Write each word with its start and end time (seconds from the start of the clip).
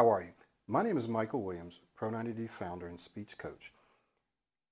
How 0.00 0.08
are 0.08 0.22
you? 0.22 0.32
My 0.66 0.82
name 0.82 0.96
is 0.96 1.08
Michael 1.08 1.42
Williams, 1.42 1.80
Pro90D 1.94 2.48
founder 2.48 2.86
and 2.86 2.98
speech 2.98 3.36
coach. 3.36 3.70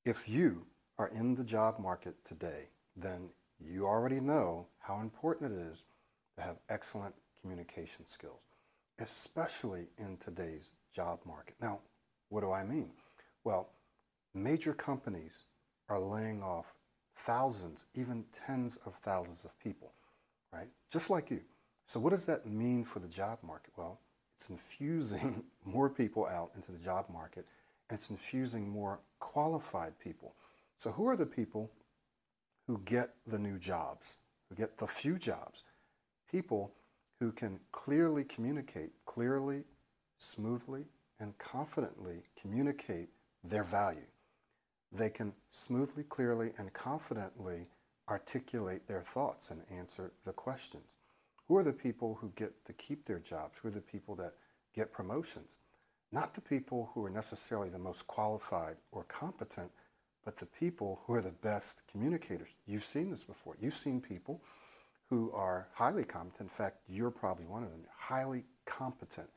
If 0.07 0.27
you 0.27 0.65
are 0.97 1.09
in 1.09 1.35
the 1.35 1.45
job 1.45 1.79
market 1.79 2.15
today, 2.25 2.71
then 2.97 3.29
you 3.61 3.85
already 3.85 4.21
know 4.21 4.67
how 4.79 5.03
important 5.03 5.53
it 5.53 5.59
is 5.59 5.85
to 6.37 6.43
have 6.45 6.57
excellent 6.71 7.15
communication 7.43 8.07
skills, 8.07 8.41
especially 9.01 9.89
in 9.99 10.17
today's 10.17 10.73
job 10.95 11.19
market. 11.27 11.57
Now, 11.61 11.81
what 12.31 12.41
do 12.41 12.51
I 12.51 12.65
mean? 12.65 12.93
Well, 13.45 13.69
major 14.33 14.73
companies 14.73 15.41
are 15.91 16.01
laying 16.01 16.43
off 16.43 16.73
thousands, 17.17 17.85
even 17.95 18.25
tens 18.33 18.79
of 18.87 18.95
thousands 18.95 19.45
of 19.45 19.51
people, 19.59 19.93
right? 20.55 20.69
Just 20.91 21.11
like 21.11 21.31
you. 21.31 21.43
So 21.87 22.01
what 22.01 22.13
does 22.13 22.25
that 22.25 22.47
mean 22.47 22.83
for 22.83 23.01
the 23.01 23.09
job 23.09 23.41
market? 23.43 23.75
Well, 23.77 24.01
it's 24.39 24.51
infusing 24.51 25.43
more 25.65 25.91
people 25.91 26.25
out 26.27 26.53
into 26.55 26.71
the 26.71 26.79
job 26.79 27.07
market 27.13 27.45
and 27.91 27.99
it's 27.99 28.09
infusing 28.09 28.69
more 28.69 29.01
qualified 29.19 29.99
people. 29.99 30.37
So 30.77 30.93
who 30.93 31.09
are 31.09 31.17
the 31.17 31.27
people 31.27 31.73
who 32.69 32.81
get 32.85 33.15
the 33.27 33.39
new 33.39 33.59
jobs, 33.59 34.15
who 34.49 34.55
get 34.55 34.79
the 34.79 34.87
few 34.87 35.19
jobs? 35.19 35.65
People 36.31 36.73
who 37.19 37.33
can 37.33 37.59
clearly 37.73 38.23
communicate, 38.23 38.93
clearly, 39.07 39.65
smoothly, 40.19 40.85
and 41.19 41.37
confidently 41.39 42.23
communicate 42.41 43.09
their 43.43 43.65
value. 43.65 44.07
They 44.93 45.11
can 45.11 45.33
smoothly, 45.49 46.05
clearly, 46.05 46.53
and 46.59 46.73
confidently 46.73 47.67
articulate 48.09 48.87
their 48.87 49.03
thoughts 49.03 49.51
and 49.51 49.63
answer 49.69 50.13
the 50.25 50.33
questions. 50.33 50.98
Who 51.49 51.57
are 51.57 51.65
the 51.65 51.73
people 51.73 52.15
who 52.21 52.31
get 52.37 52.53
to 52.67 52.75
keep 52.75 53.07
their 53.07 53.19
jobs? 53.19 53.59
Who 53.59 53.69
are 53.69 53.73
the 53.73 53.81
people 53.81 54.15
that 54.17 54.35
get 54.75 54.93
promotions? 54.93 55.57
Not 56.13 56.35
the 56.35 56.43
people 56.43 56.91
who 56.93 57.05
are 57.05 57.11
necessarily 57.11 57.71
the 57.71 57.79
most 57.79 58.07
qualified 58.07 58.77
or 58.93 59.05
competent, 59.05 59.71
but 60.25 60.37
the 60.37 60.47
people 60.47 61.01
who 61.05 61.15
are 61.15 61.23
the 61.23 61.33
best 61.33 61.83
communicators. 61.91 62.55
You've 62.67 62.85
seen 62.85 63.11
this 63.11 63.25
before. 63.25 63.57
You've 63.59 63.77
seen 63.77 64.01
people 64.01 64.43
who 65.09 65.33
are 65.33 65.69
highly 65.73 66.05
competent. 66.05 66.41
In 66.41 66.49
fact, 66.49 66.81
you're 66.87 67.11
probably 67.11 67.47
one 67.47 67.65
of 67.65 67.71
them, 67.71 67.85
highly 67.97 68.45
competent. 68.67 69.29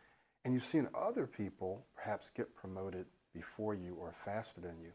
And 0.43 0.53
you've 0.53 0.65
seen 0.65 0.89
other 0.93 1.25
people 1.25 1.85
perhaps 1.95 2.29
get 2.29 2.53
promoted 2.55 3.05
before 3.33 3.73
you 3.73 3.95
or 3.95 4.11
faster 4.11 4.59
than 4.59 4.79
you. 4.81 4.91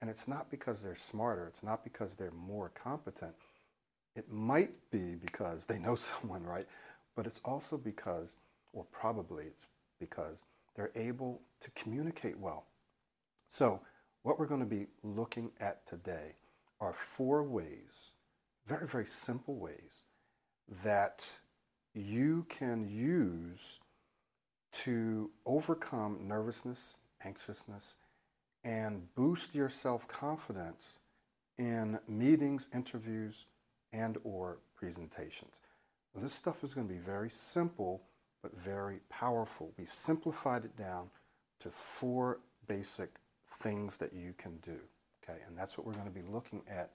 And 0.00 0.08
it's 0.08 0.28
not 0.28 0.50
because 0.50 0.80
they're 0.80 0.94
smarter. 0.94 1.46
It's 1.48 1.64
not 1.64 1.82
because 1.82 2.14
they're 2.14 2.30
more 2.30 2.70
competent. 2.70 3.34
It 4.16 4.30
might 4.30 4.72
be 4.90 5.14
because 5.14 5.66
they 5.66 5.78
know 5.78 5.94
someone, 5.96 6.44
right? 6.44 6.66
But 7.16 7.26
it's 7.26 7.40
also 7.44 7.76
because, 7.76 8.36
or 8.72 8.84
probably 8.90 9.44
it's 9.44 9.68
because 9.98 10.44
they're 10.74 10.92
able 10.94 11.40
to 11.60 11.70
communicate 11.72 12.38
well. 12.38 12.66
So 13.48 13.80
what 14.22 14.38
we're 14.38 14.46
going 14.46 14.60
to 14.60 14.66
be 14.66 14.86
looking 15.02 15.50
at 15.60 15.86
today 15.86 16.36
are 16.80 16.92
four 16.92 17.42
ways, 17.42 18.12
very, 18.66 18.86
very 18.86 19.06
simple 19.06 19.56
ways, 19.56 20.04
that 20.82 21.26
you 21.94 22.46
can 22.48 22.88
use 22.88 23.80
to 24.72 25.30
overcome 25.46 26.18
nervousness, 26.22 26.98
anxiousness, 27.24 27.96
and 28.64 29.12
boost 29.14 29.54
your 29.54 29.68
self-confidence 29.68 31.00
in 31.58 31.98
meetings, 32.08 32.68
interviews, 32.72 33.46
and 33.92 34.18
or 34.24 34.58
presentations. 34.74 35.60
This 36.14 36.32
stuff 36.32 36.64
is 36.64 36.74
going 36.74 36.88
to 36.88 36.92
be 36.92 37.00
very 37.00 37.30
simple, 37.30 38.02
but 38.42 38.56
very 38.56 39.00
powerful. 39.08 39.72
We've 39.78 39.92
simplified 39.92 40.64
it 40.64 40.76
down 40.76 41.08
to 41.60 41.70
four 41.70 42.40
basic 42.66 43.10
things 43.58 43.96
that 43.98 44.12
you 44.12 44.34
can 44.36 44.56
do. 44.58 44.78
Okay, 45.22 45.38
and 45.46 45.56
that's 45.56 45.78
what 45.78 45.86
we're 45.86 45.94
going 45.94 46.06
to 46.06 46.10
be 46.10 46.22
looking 46.22 46.62
at 46.68 46.90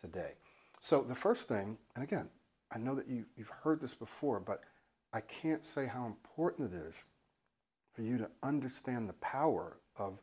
today. 0.00 0.32
So 0.80 1.02
the 1.02 1.14
first 1.14 1.48
thing, 1.48 1.76
and 1.94 2.04
again, 2.04 2.28
I 2.72 2.78
know 2.78 2.94
that 2.94 3.08
you, 3.08 3.24
you've 3.36 3.48
heard 3.48 3.80
this 3.80 3.94
before, 3.94 4.40
but 4.40 4.62
I 5.12 5.20
can't 5.20 5.64
say 5.64 5.86
how 5.86 6.06
important 6.06 6.72
it 6.72 6.76
is 6.76 7.06
for 7.92 8.02
you 8.02 8.18
to 8.18 8.30
understand 8.42 9.08
the 9.08 9.14
power 9.14 9.78
of 9.96 10.20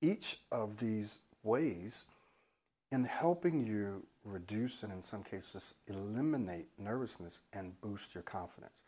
each 0.00 0.38
of 0.50 0.76
these 0.76 1.20
ways 1.42 2.06
in 2.92 3.04
helping 3.04 3.64
you 3.66 4.04
reduce 4.24 4.82
and 4.82 4.92
in 4.92 5.02
some 5.02 5.22
cases 5.22 5.74
eliminate 5.86 6.68
nervousness 6.78 7.40
and 7.52 7.78
boost 7.80 8.14
your 8.14 8.22
confidence. 8.22 8.84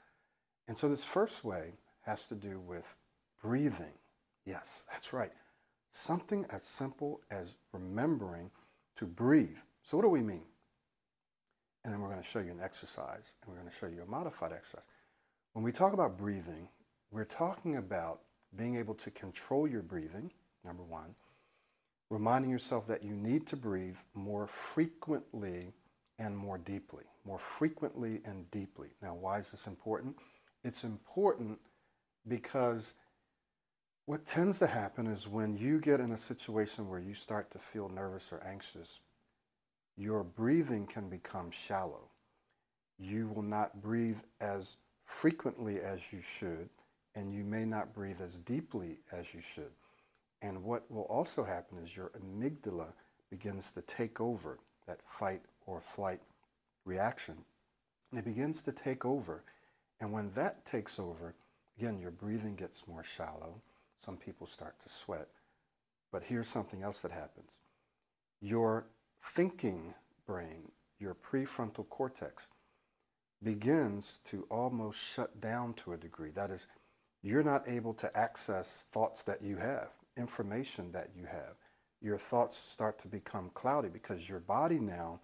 And 0.69 0.77
so 0.77 0.89
this 0.89 1.05
first 1.05 1.45
way 1.45 1.73
has 2.05 2.27
to 2.29 2.35
do 2.35 2.59
with 2.61 2.97
breathing. 3.43 3.93
Yes, 4.45 4.85
that's 4.91 5.13
right. 5.13 5.33
Something 5.91 6.45
as 6.51 6.63
simple 6.63 7.21
as 7.31 7.55
remembering 7.73 8.51
to 8.97 9.07
breathe. 9.07 9.59
So 9.83 9.97
what 9.97 10.03
do 10.03 10.09
we 10.09 10.23
mean? 10.23 10.47
And 11.85 11.93
then 11.93 12.01
we're 12.01 12.09
going 12.09 12.21
to 12.21 12.27
show 12.27 12.41
you 12.41 12.51
an 12.51 12.61
exercise 12.61 13.35
and 13.43 13.51
we're 13.53 13.61
going 13.61 13.71
to 13.71 13.77
show 13.77 13.87
you 13.87 14.03
a 14.03 14.11
modified 14.11 14.53
exercise. 14.53 14.83
When 15.53 15.65
we 15.65 15.73
talk 15.73 15.93
about 15.93 16.19
breathing, 16.19 16.69
we're 17.13 17.25
talking 17.25 17.77
about 17.77 18.23
being 18.57 18.77
able 18.77 18.95
to 18.95 19.11
control 19.13 19.69
your 19.69 19.83
breathing, 19.83 20.33
number 20.65 20.83
one, 20.83 21.15
reminding 22.11 22.51
yourself 22.51 22.87
that 22.87 23.03
you 23.03 23.15
need 23.15 23.47
to 23.49 23.57
breathe 23.57 23.97
more 24.15 24.47
frequently 24.47 25.73
and 26.19 26.37
more 26.37 26.59
deeply, 26.59 27.05
more 27.25 27.39
frequently 27.39 28.21
and 28.25 28.51
deeply. 28.51 28.89
Now, 29.03 29.15
why 29.15 29.39
is 29.39 29.51
this 29.51 29.67
important? 29.67 30.17
It's 30.65 30.85
important 30.85 31.59
because 32.29 32.95
what 34.07 34.25
tends 34.25 34.59
to 34.61 34.67
happen 34.67 35.07
is 35.09 35.29
when 35.29 35.57
you 35.57 35.81
get 35.81 36.01
in 36.01 36.13
a 36.13 36.19
situation 36.19 36.89
where 36.89 37.01
you 37.01 37.15
start 37.15 37.51
to 37.51 37.59
feel 37.59 37.89
nervous 37.89 38.33
or 38.33 38.43
anxious, 38.47 39.01
your 39.97 40.23
breathing 40.23 40.87
can 40.87 41.09
become 41.09 41.51
shallow. 41.51 42.11
You 42.99 43.29
will 43.29 43.43
not 43.43 43.83
breathe 43.83 44.19
as 44.41 44.77
frequently 45.05 45.81
as 45.81 46.13
you 46.13 46.21
should, 46.21 46.69
and 47.15 47.33
you 47.33 47.45
may 47.45 47.65
not 47.65 47.95
breathe 47.95 48.21
as 48.21 48.39
deeply 48.39 48.99
as 49.13 49.35
you 49.35 49.41
should. 49.41 49.73
And 50.43 50.63
what 50.63 50.91
will 50.91 51.05
also 51.05 51.45
happen 51.45 51.79
is 51.79 51.97
your 51.97 52.11
amygdala 52.21 52.93
begins 53.31 53.73
to 53.73 53.83
take 53.83 54.21
over 54.21 54.59
that 54.87 55.01
fight 55.07 55.43
or 55.67 55.81
flight 55.81 56.21
reaction. 56.85 57.37
And 58.11 58.21
it 58.21 58.25
begins 58.25 58.63
to 58.63 58.73
take 58.73 59.05
over. 59.05 59.43
And 60.01 60.13
when 60.13 60.31
that 60.33 60.65
takes 60.65 60.99
over, 60.99 61.35
again, 61.79 61.99
your 61.99 62.11
breathing 62.11 62.55
gets 62.55 62.87
more 62.87 63.03
shallow 63.03 63.61
some 63.99 64.17
people 64.17 64.47
start 64.47 64.79
to 64.81 64.89
sweat. 64.89 65.29
But 66.13 66.23
here's 66.23 66.49
something 66.49 66.83
else 66.83 67.01
that 67.03 67.13
happens. 67.13 67.51
Your 68.41 68.87
thinking 69.23 69.95
brain, 70.27 70.71
your 70.99 71.15
prefrontal 71.15 71.89
cortex, 71.89 72.49
begins 73.43 74.21
to 74.27 74.47
almost 74.51 74.99
shut 74.99 75.41
down 75.41 75.75
to 75.75 75.93
a 75.93 75.97
degree. 75.97 76.31
That 76.31 76.51
is, 76.51 76.67
you're 77.23 77.43
not 77.43 77.69
able 77.69 77.95
to 77.95 78.17
access 78.17 78.85
thoughts 78.93 79.23
that 79.25 79.43
you 79.43 79.57
have, 79.57 79.91
information 80.17 80.91
that 80.93 81.11
you 81.17 81.25
have. 81.25 81.55
Your 82.01 82.19
thoughts 82.19 82.57
start 82.57 82.99
to 83.01 83.09
become 83.09 83.51
cloudy 83.55 83.89
because 83.89 84.29
your 84.29 84.41
body 84.41 84.79
now 84.79 85.21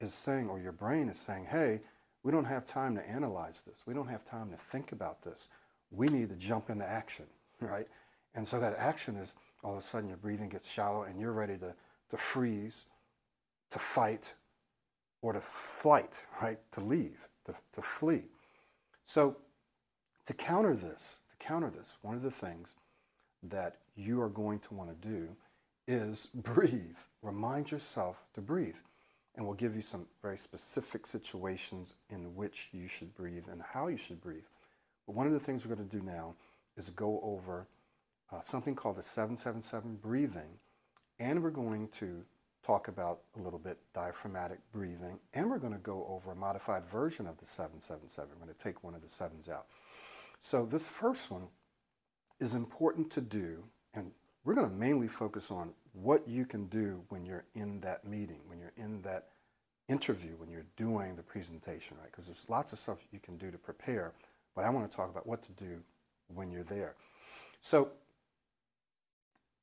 is 0.00 0.14
saying, 0.14 0.48
or 0.48 0.58
your 0.58 0.72
brain 0.72 1.08
is 1.08 1.18
saying, 1.18 1.46
hey, 1.46 1.80
we 2.22 2.32
don't 2.32 2.44
have 2.44 2.66
time 2.66 2.94
to 2.94 3.08
analyze 3.08 3.60
this. 3.66 3.82
We 3.86 3.94
don't 3.94 4.08
have 4.08 4.24
time 4.24 4.50
to 4.50 4.56
think 4.56 4.92
about 4.92 5.22
this. 5.22 5.48
We 5.90 6.08
need 6.08 6.28
to 6.30 6.36
jump 6.36 6.70
into 6.70 6.88
action, 6.88 7.26
right? 7.60 7.86
And 8.34 8.46
so 8.46 8.58
that 8.60 8.76
action 8.78 9.16
is 9.16 9.34
all 9.62 9.72
of 9.72 9.78
a 9.78 9.82
sudden 9.82 10.08
your 10.08 10.18
breathing 10.18 10.48
gets 10.48 10.70
shallow 10.70 11.02
and 11.04 11.20
you're 11.20 11.32
ready 11.32 11.58
to, 11.58 11.74
to 12.10 12.16
freeze, 12.16 12.86
to 13.70 13.78
fight, 13.78 14.34
or 15.20 15.32
to 15.32 15.40
flight, 15.40 16.20
right? 16.42 16.58
To 16.72 16.80
leave, 16.80 17.28
to, 17.46 17.54
to 17.72 17.82
flee. 17.82 18.24
So 19.04 19.36
to 20.26 20.34
counter 20.34 20.74
this, 20.74 21.18
to 21.30 21.44
counter 21.44 21.70
this, 21.70 21.96
one 22.02 22.14
of 22.14 22.22
the 22.22 22.30
things 22.30 22.76
that 23.44 23.76
you 23.96 24.20
are 24.20 24.28
going 24.28 24.58
to 24.60 24.74
want 24.74 24.90
to 24.90 25.08
do 25.08 25.28
is 25.86 26.26
breathe. 26.34 26.96
Remind 27.22 27.70
yourself 27.70 28.24
to 28.34 28.40
breathe. 28.40 28.76
And 29.34 29.46
we'll 29.46 29.54
give 29.54 29.74
you 29.74 29.82
some 29.82 30.06
very 30.20 30.36
specific 30.36 31.06
situations 31.06 31.94
in 32.10 32.34
which 32.34 32.68
you 32.72 32.86
should 32.86 33.14
breathe 33.14 33.44
and 33.50 33.62
how 33.62 33.88
you 33.88 33.96
should 33.96 34.20
breathe. 34.20 34.44
But 35.06 35.14
one 35.14 35.26
of 35.26 35.32
the 35.32 35.40
things 35.40 35.66
we're 35.66 35.74
going 35.74 35.88
to 35.88 35.96
do 35.96 36.04
now 36.04 36.34
is 36.76 36.90
go 36.90 37.20
over 37.22 37.66
uh, 38.32 38.40
something 38.40 38.74
called 38.74 38.96
the 38.96 39.02
777 39.02 39.96
breathing, 39.96 40.58
and 41.18 41.42
we're 41.42 41.50
going 41.50 41.88
to 41.88 42.24
talk 42.64 42.88
about 42.88 43.20
a 43.36 43.40
little 43.40 43.58
bit 43.58 43.78
diaphragmatic 43.94 44.58
breathing, 44.72 45.18
and 45.34 45.50
we're 45.50 45.58
going 45.58 45.72
to 45.72 45.78
go 45.80 46.06
over 46.08 46.32
a 46.32 46.36
modified 46.36 46.84
version 46.86 47.26
of 47.26 47.36
the 47.38 47.44
777. 47.44 48.30
We're 48.30 48.44
going 48.44 48.56
to 48.56 48.64
take 48.64 48.82
one 48.84 48.94
of 48.94 49.02
the 49.02 49.08
sevens 49.08 49.48
out. 49.48 49.66
So 50.40 50.64
this 50.64 50.88
first 50.88 51.30
one 51.30 51.48
is 52.40 52.54
important 52.54 53.10
to 53.12 53.20
do, 53.20 53.64
and 53.94 54.10
we're 54.44 54.54
going 54.54 54.68
to 54.68 54.76
mainly 54.76 55.08
focus 55.08 55.50
on 55.50 55.72
what 55.92 56.26
you 56.26 56.44
can 56.44 56.66
do 56.66 57.02
when 57.08 57.24
you're 57.24 57.44
in 57.54 57.80
that 57.80 58.04
meeting, 58.04 58.40
when 58.46 58.58
you're 58.58 58.72
in 58.76 59.02
that 59.02 59.28
interview, 59.88 60.30
when 60.36 60.50
you're 60.50 60.66
doing 60.76 61.16
the 61.16 61.22
presentation, 61.22 61.96
right? 62.00 62.10
Because 62.10 62.26
there's 62.26 62.48
lots 62.48 62.72
of 62.72 62.78
stuff 62.78 62.98
you 63.12 63.20
can 63.20 63.36
do 63.36 63.50
to 63.50 63.58
prepare, 63.58 64.12
but 64.54 64.64
I 64.64 64.70
want 64.70 64.90
to 64.90 64.96
talk 64.96 65.10
about 65.10 65.26
what 65.26 65.42
to 65.42 65.52
do 65.52 65.82
when 66.28 66.50
you're 66.50 66.64
there. 66.64 66.94
So 67.60 67.90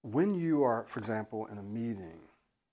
when 0.01 0.33
you 0.33 0.63
are, 0.63 0.85
for 0.87 0.99
example, 0.99 1.47
in 1.47 1.57
a 1.57 1.63
meeting 1.63 2.19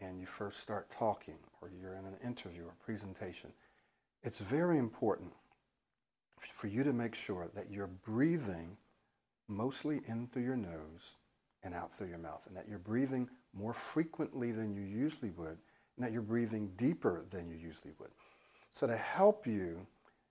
and 0.01 0.21
you 0.21 0.27
first 0.27 0.61
start 0.61 0.91
talking 0.91 1.39
or 1.61 1.71
you're 1.81 1.95
in 1.95 2.05
an 2.05 2.17
interview 2.25 2.65
or 2.65 2.75
presentation, 2.85 3.51
it's 4.23 4.39
very 4.39 4.79
important 4.79 5.33
for 6.39 6.67
you 6.67 6.85
to 6.85 6.93
make 6.93 7.15
sure 7.15 7.49
that 7.55 7.71
you're 7.71 7.87
breathing 7.87 8.77
mostly 9.49 10.03
in 10.07 10.27
through 10.29 10.43
your 10.43 10.57
nose 10.57 11.17
and 11.65 11.75
out 11.75 11.93
through 11.93 12.09
your 12.09 12.19
mouth, 12.19 12.47
and 12.47 12.57
that 12.57 12.69
you're 12.69 12.79
breathing 12.79 13.29
more 13.55 13.73
frequently 13.73 14.53
than 14.53 14.75
you 14.75 14.83
usually 14.83 15.31
would, 15.31 15.59
and 15.97 16.05
that 16.05 16.13
you're 16.13 16.23
breathing 16.23 16.71
deeper 16.77 17.25
than 17.31 17.49
you 17.49 17.57
usually 17.57 17.93
would. 17.99 18.11
So 18.71 18.87
to 18.87 18.97
help 18.97 19.47
you, 19.47 19.87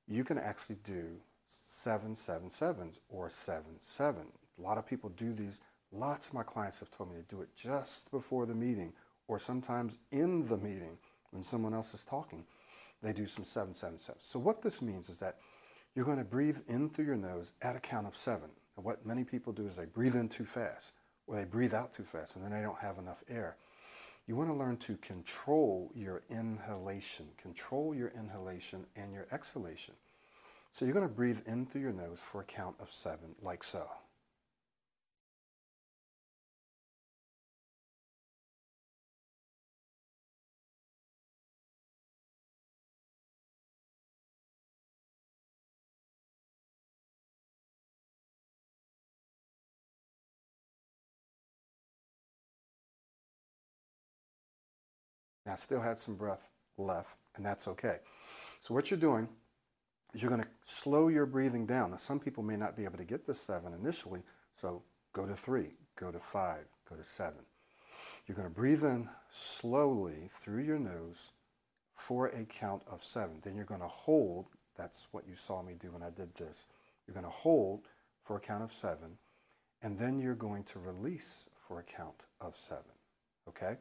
you 0.07 0.24
can 0.24 0.38
actually 0.38 0.77
do 0.83 1.07
seven 1.48 2.16
seven 2.16 2.50
sevens 2.50 3.00
or 3.10 3.30
seven 3.30 3.75
seven. 3.80 4.25
A 4.57 4.62
lot 4.62 4.77
of 4.77 4.86
people 4.86 5.10
do 5.10 5.33
these. 5.33 5.62
Lots 5.92 6.27
of 6.27 6.33
my 6.33 6.44
clients 6.44 6.80
have 6.80 6.92
told 6.92 7.12
me 7.12 7.18
to 7.18 7.36
do 7.36 7.42
it 7.42 7.50
just 7.56 8.12
before 8.12 8.45
the 8.45 8.56
meeting 8.56 8.94
or 9.27 9.39
sometimes 9.39 9.98
in 10.12 10.48
the 10.48 10.57
meeting 10.57 10.98
when 11.31 11.44
someone 11.44 11.74
else 11.74 11.94
is 11.94 12.04
talking. 12.04 12.44
They 13.01 13.13
do 13.13 13.25
some 13.27 13.44
seven 13.44 13.74
seven 13.74 14.00
seven. 14.00 14.22
So 14.22 14.39
what 14.39 14.62
this 14.62 14.81
means 14.81 15.10
is 15.10 15.19
that 15.19 15.38
you're 15.95 16.06
going 16.06 16.18
to 16.18 16.24
breathe 16.24 16.57
in 16.68 16.89
through 16.89 17.06
your 17.06 17.16
nose 17.16 17.54
at 17.62 17.75
a 17.75 17.80
count 17.80 18.07
of 18.07 18.16
seven. 18.18 18.50
And 18.75 18.86
what 18.86 19.06
many 19.06 19.24
people 19.24 19.54
do 19.54 19.68
is 19.68 19.75
they 19.75 19.86
breathe 19.86 20.16
in 20.16 20.27
too 20.27 20.45
fast 20.45 20.94
or 21.27 21.36
they 21.36 21.45
breathe 21.45 21.74
out 21.74 21.94
too 21.94 22.04
fast 22.04 22.36
and 22.36 22.44
then 22.44 22.51
they 22.51 22.62
don't 22.62 22.80
have 22.80 22.98
enough 22.98 23.24
air. 23.30 23.57
You 24.27 24.36
want 24.36 24.50
to 24.50 24.56
learn 24.56 24.77
to 24.77 24.98
control 24.98 25.92
your 25.94 26.24
inhalation, 26.30 27.27
control 27.38 27.94
your 27.94 28.10
inhalation 28.10 28.86
and 28.95 29.13
your 29.13 29.27
exhalation. 29.31 29.94
So 30.72 30.83
you're 30.83 30.94
going 30.94 31.07
to 31.07 31.13
breathe 31.13 31.39
in 31.45 31.66
through 31.66 31.81
your 31.81 31.94
nose 31.94 32.19
for 32.19 32.42
a 32.42 32.44
count 32.44 32.75
of 32.80 32.92
seven, 32.92 33.36
like 33.42 33.63
so. 33.63 33.88
I 55.56 55.57
still 55.57 55.80
had 55.80 55.98
some 55.98 56.16
breath 56.16 56.50
left, 56.78 57.18
and 57.38 57.46
that's 57.46 57.69
okay. 57.69 58.00
So 58.60 58.74
what 58.74 58.92
you're 58.92 59.00
doing 59.00 59.30
is 60.13 60.22
you're 60.22 60.30
going 60.30 60.44
to 60.44 60.50
slow 60.66 61.07
your 61.07 61.25
breathing 61.25 61.66
down. 61.66 61.92
Now, 61.92 61.96
some 61.96 62.19
people 62.19 62.44
may 62.44 62.57
not 62.57 62.75
be 62.75 62.84
able 62.84 62.98
to 62.98 63.06
get 63.06 63.25
to 63.28 63.34
seven 63.34 63.72
initially, 63.72 64.22
so 64.54 64.84
go 65.13 65.25
to 65.25 65.34
three, 65.34 65.72
go 65.96 66.12
to 66.12 66.19
five, 66.19 66.66
go 66.90 66.98
to 66.98 67.06
seven. 67.06 67.40
You're 68.28 68.36
going 68.36 68.50
to 68.50 68.54
breathe 68.54 68.84
in 68.84 69.07
slowly 69.31 70.28
through 70.28 70.63
your 70.63 70.78
nose 70.78 71.31
for 71.94 72.28
a 72.28 72.44
count 72.44 72.84
of 72.92 73.01
seven. 73.01 73.40
Then 73.42 73.56
you're 73.56 73.63
going 73.63 73.80
to 73.80 73.88
hold. 73.88 74.48
That's 74.75 75.08
what 75.13 75.25
you 75.25 75.36
saw 75.36 75.62
me 75.62 75.75
do 75.80 75.90
when 75.90 76.04
I 76.04 76.10
did 76.10 76.36
this. 76.36 76.66
You're 77.08 77.13
going 77.13 77.24
to 77.24 77.30
hold 77.30 77.88
for 78.25 78.36
a 78.36 78.42
count 78.42 78.62
of 78.62 78.74
seven, 78.74 79.18
and 79.84 79.98
then 79.98 80.19
you're 80.19 80.36
going 80.36 80.66
to 80.66 80.80
release 80.80 81.48
for 81.66 81.80
a 81.80 81.84
count 81.84 82.24
of 82.42 82.58
seven. 82.58 82.92
Okay? 83.48 83.78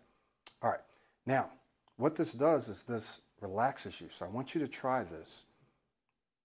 All 0.62 0.70
right. 0.70 0.82
Now, 1.26 1.50
what 1.96 2.16
this 2.16 2.32
does 2.32 2.68
is 2.68 2.82
this 2.82 3.20
relaxes 3.40 4.00
you. 4.00 4.08
So 4.10 4.24
I 4.24 4.28
want 4.28 4.54
you 4.54 4.60
to 4.60 4.68
try 4.68 5.04
this 5.04 5.44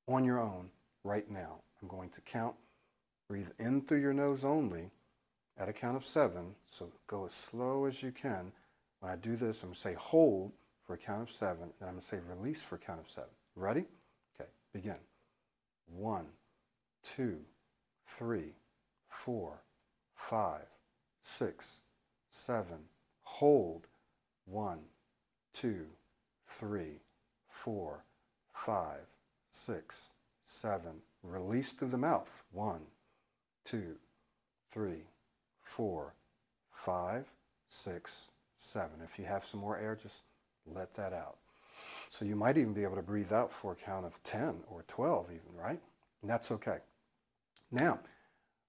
on 0.08 0.24
your 0.24 0.40
own 0.40 0.70
right 1.04 1.30
now. 1.30 1.62
I'm 1.82 1.88
going 1.88 2.10
to 2.10 2.22
count. 2.22 2.56
Breathe 3.28 3.50
in 3.60 3.82
through 3.82 4.02
your 4.02 4.14
nose 4.14 4.44
only 4.44 4.90
at 5.58 5.70
a 5.70 5.74
count 5.74 5.96
of 5.96 6.06
seven. 6.06 6.56
So 6.70 6.92
go 7.08 7.26
as 7.26 7.34
slow 7.34 7.86
as 7.86 8.02
you 8.02 8.12
can. 8.12 8.52
When 9.00 9.12
I 9.12 9.16
do 9.16 9.36
this, 9.36 9.62
I'm 9.62 9.70
going 9.70 9.76
to 9.76 9.80
say 9.80 9.94
hold 9.94 10.52
for 10.86 10.94
a 10.96 10.98
count 10.98 11.22
of 11.22 11.32
seven. 11.32 11.64
and 11.64 11.72
I'm 11.82 11.90
going 11.90 12.00
to 12.00 12.06
say 12.06 12.20
release 12.28 12.62
for 12.62 12.76
a 12.76 12.80
count 12.80 13.00
of 13.00 13.10
seven. 13.10 13.30
Ready? 13.56 13.86
Okay, 14.40 14.50
begin. 14.74 14.96
One, 15.88 16.26
two, 17.04 17.40
three, 18.06 18.54
four, 19.08 19.62
five, 20.16 20.66
six, 21.22 21.82
seven. 22.30 22.80
Hold. 23.22 23.88
One, 24.46 24.80
two, 25.60 25.86
three, 26.48 27.02
four, 27.50 28.06
five, 28.54 29.02
six, 29.50 30.12
seven. 30.46 30.92
Release 31.22 31.74
through 31.74 31.90
the 31.90 31.98
mouth. 31.98 32.44
One, 32.54 32.82
two, 33.66 33.96
three, 34.72 35.04
four, 35.62 36.14
five, 36.72 37.26
six, 37.68 38.30
seven. 38.58 39.02
If 39.04 39.20
you 39.20 39.26
have 39.26 39.44
some 39.44 39.60
more 39.60 39.78
air, 39.78 39.98
just 40.02 40.24
let 40.66 40.94
that 40.96 41.12
out. 41.12 41.38
So 42.10 42.24
you 42.24 42.38
might 42.38 42.58
even 42.58 42.74
be 42.74 42.84
able 42.84 42.96
to 42.96 43.02
breathe 43.02 43.34
out 43.34 43.52
for 43.52 43.74
a 43.74 43.76
count 43.76 44.06
of 44.06 44.22
10 44.24 44.62
or 44.70 44.86
12 44.88 45.26
even, 45.28 45.62
right? 45.62 45.80
And 46.22 46.32
that's 46.32 46.52
okay. 46.52 46.78
Now, 47.70 48.00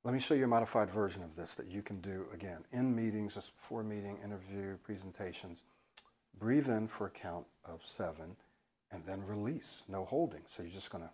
let 0.02 0.12
me 0.12 0.20
show 0.20 0.34
you 0.34 0.44
a 0.44 0.48
modified 0.48 0.90
version 0.90 1.22
of 1.22 1.36
this 1.36 1.54
that 1.54 1.68
you 1.68 1.82
can 1.82 2.00
do 2.00 2.26
again 2.34 2.64
in 2.72 2.96
meetings, 2.96 3.34
just 3.34 3.54
before 3.54 3.84
meeting, 3.84 4.18
interview, 4.24 4.76
presentations. 4.82 5.64
Breathe 6.40 6.70
in 6.70 6.88
for 6.88 7.06
a 7.06 7.10
count 7.10 7.44
of 7.66 7.84
seven 7.84 8.34
and 8.90 9.04
then 9.04 9.22
release, 9.26 9.82
no 9.88 10.06
holding. 10.06 10.40
So 10.46 10.62
you're 10.62 10.72
just 10.72 10.90
going 10.90 11.04
to 11.04 11.10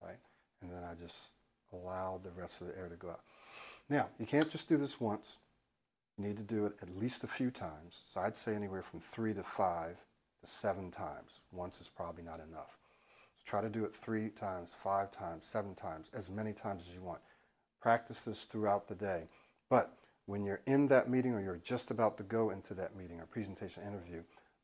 right? 0.00 0.18
And 0.62 0.70
then 0.70 0.84
I 0.84 0.94
just 0.94 1.30
allow 1.72 2.20
the 2.22 2.30
rest 2.30 2.60
of 2.60 2.68
the 2.68 2.78
air 2.78 2.88
to 2.88 2.94
go 2.94 3.10
out. 3.10 3.22
Now, 3.88 4.08
you 4.20 4.26
can't 4.26 4.48
just 4.48 4.68
do 4.68 4.76
this 4.76 5.00
once. 5.00 5.38
You 6.16 6.24
need 6.24 6.36
to 6.38 6.42
do 6.42 6.64
it 6.66 6.72
at 6.80 6.96
least 6.96 7.24
a 7.24 7.28
few 7.28 7.50
times. 7.50 8.02
So 8.06 8.20
I'd 8.20 8.36
say 8.36 8.54
anywhere 8.54 8.82
from 8.82 9.00
three 9.00 9.34
to 9.34 9.42
five 9.42 9.96
to 10.40 10.46
seven 10.46 10.90
times. 10.90 11.40
Once 11.52 11.80
is 11.80 11.88
probably 11.88 12.22
not 12.22 12.40
enough. 12.40 12.78
So 13.36 13.42
try 13.44 13.60
to 13.60 13.68
do 13.68 13.84
it 13.84 13.94
three 13.94 14.30
times, 14.30 14.70
five 14.72 15.10
times, 15.10 15.44
seven 15.44 15.74
times, 15.74 16.10
as 16.14 16.30
many 16.30 16.52
times 16.52 16.86
as 16.88 16.94
you 16.94 17.02
want. 17.02 17.20
Practice 17.80 18.24
this 18.24 18.44
throughout 18.44 18.88
the 18.88 18.94
day. 18.94 19.28
But 19.68 19.92
when 20.24 20.44
you're 20.44 20.62
in 20.66 20.88
that 20.88 21.10
meeting 21.10 21.34
or 21.34 21.40
you're 21.42 21.58
just 21.58 21.90
about 21.90 22.16
to 22.18 22.24
go 22.24 22.50
into 22.50 22.72
that 22.74 22.96
meeting 22.96 23.20
or 23.20 23.26
presentation 23.26 23.82
interview, 23.82 24.22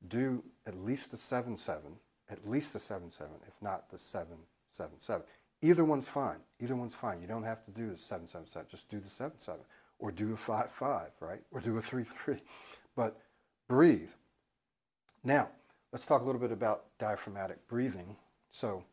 do 0.09 0.43
at 0.67 0.75
least 0.77 1.11
the 1.11 1.17
7 1.17 1.57
7, 1.57 1.83
at 2.31 2.49
least 2.49 2.73
the 2.73 2.79
7 2.79 3.11
7, 3.11 3.31
if 3.47 3.55
not 3.61 3.91
the 3.91 3.99
7 3.99 4.27
7 4.71 4.99
7. 4.99 5.23
Either 5.61 5.85
one's 5.85 6.09
fine. 6.09 6.41
Either 6.61 6.75
one's 6.75 6.95
fine. 6.95 7.21
You 7.21 7.29
don't 7.29 7.45
have 7.45 7.65
to 7.67 7.71
do 7.71 7.91
the 7.91 7.97
7 7.97 8.27
7 8.27 8.47
7. 8.47 8.67
Just 8.69 8.88
do 8.88 8.99
the 8.99 9.09
7 9.09 9.38
7 9.38 9.61
or 10.03 10.11
do 10.11 10.33
a 10.35 10.37
5 10.37 10.69
5, 10.69 11.11
right? 11.21 11.41
Or 11.53 11.61
do 11.61 11.79
a 11.79 11.81
3 11.81 12.05
3. 12.05 12.37
But 12.95 13.17
breathe. 13.69 14.11
Now, 15.25 15.49
let's 15.93 16.05
talk 16.05 16.21
a 16.21 16.25
little 16.27 16.41
bit 16.41 16.53
about 16.53 16.85
diaphragmatic 16.99 17.67
breathing. 17.67 18.17
So, 18.51 18.85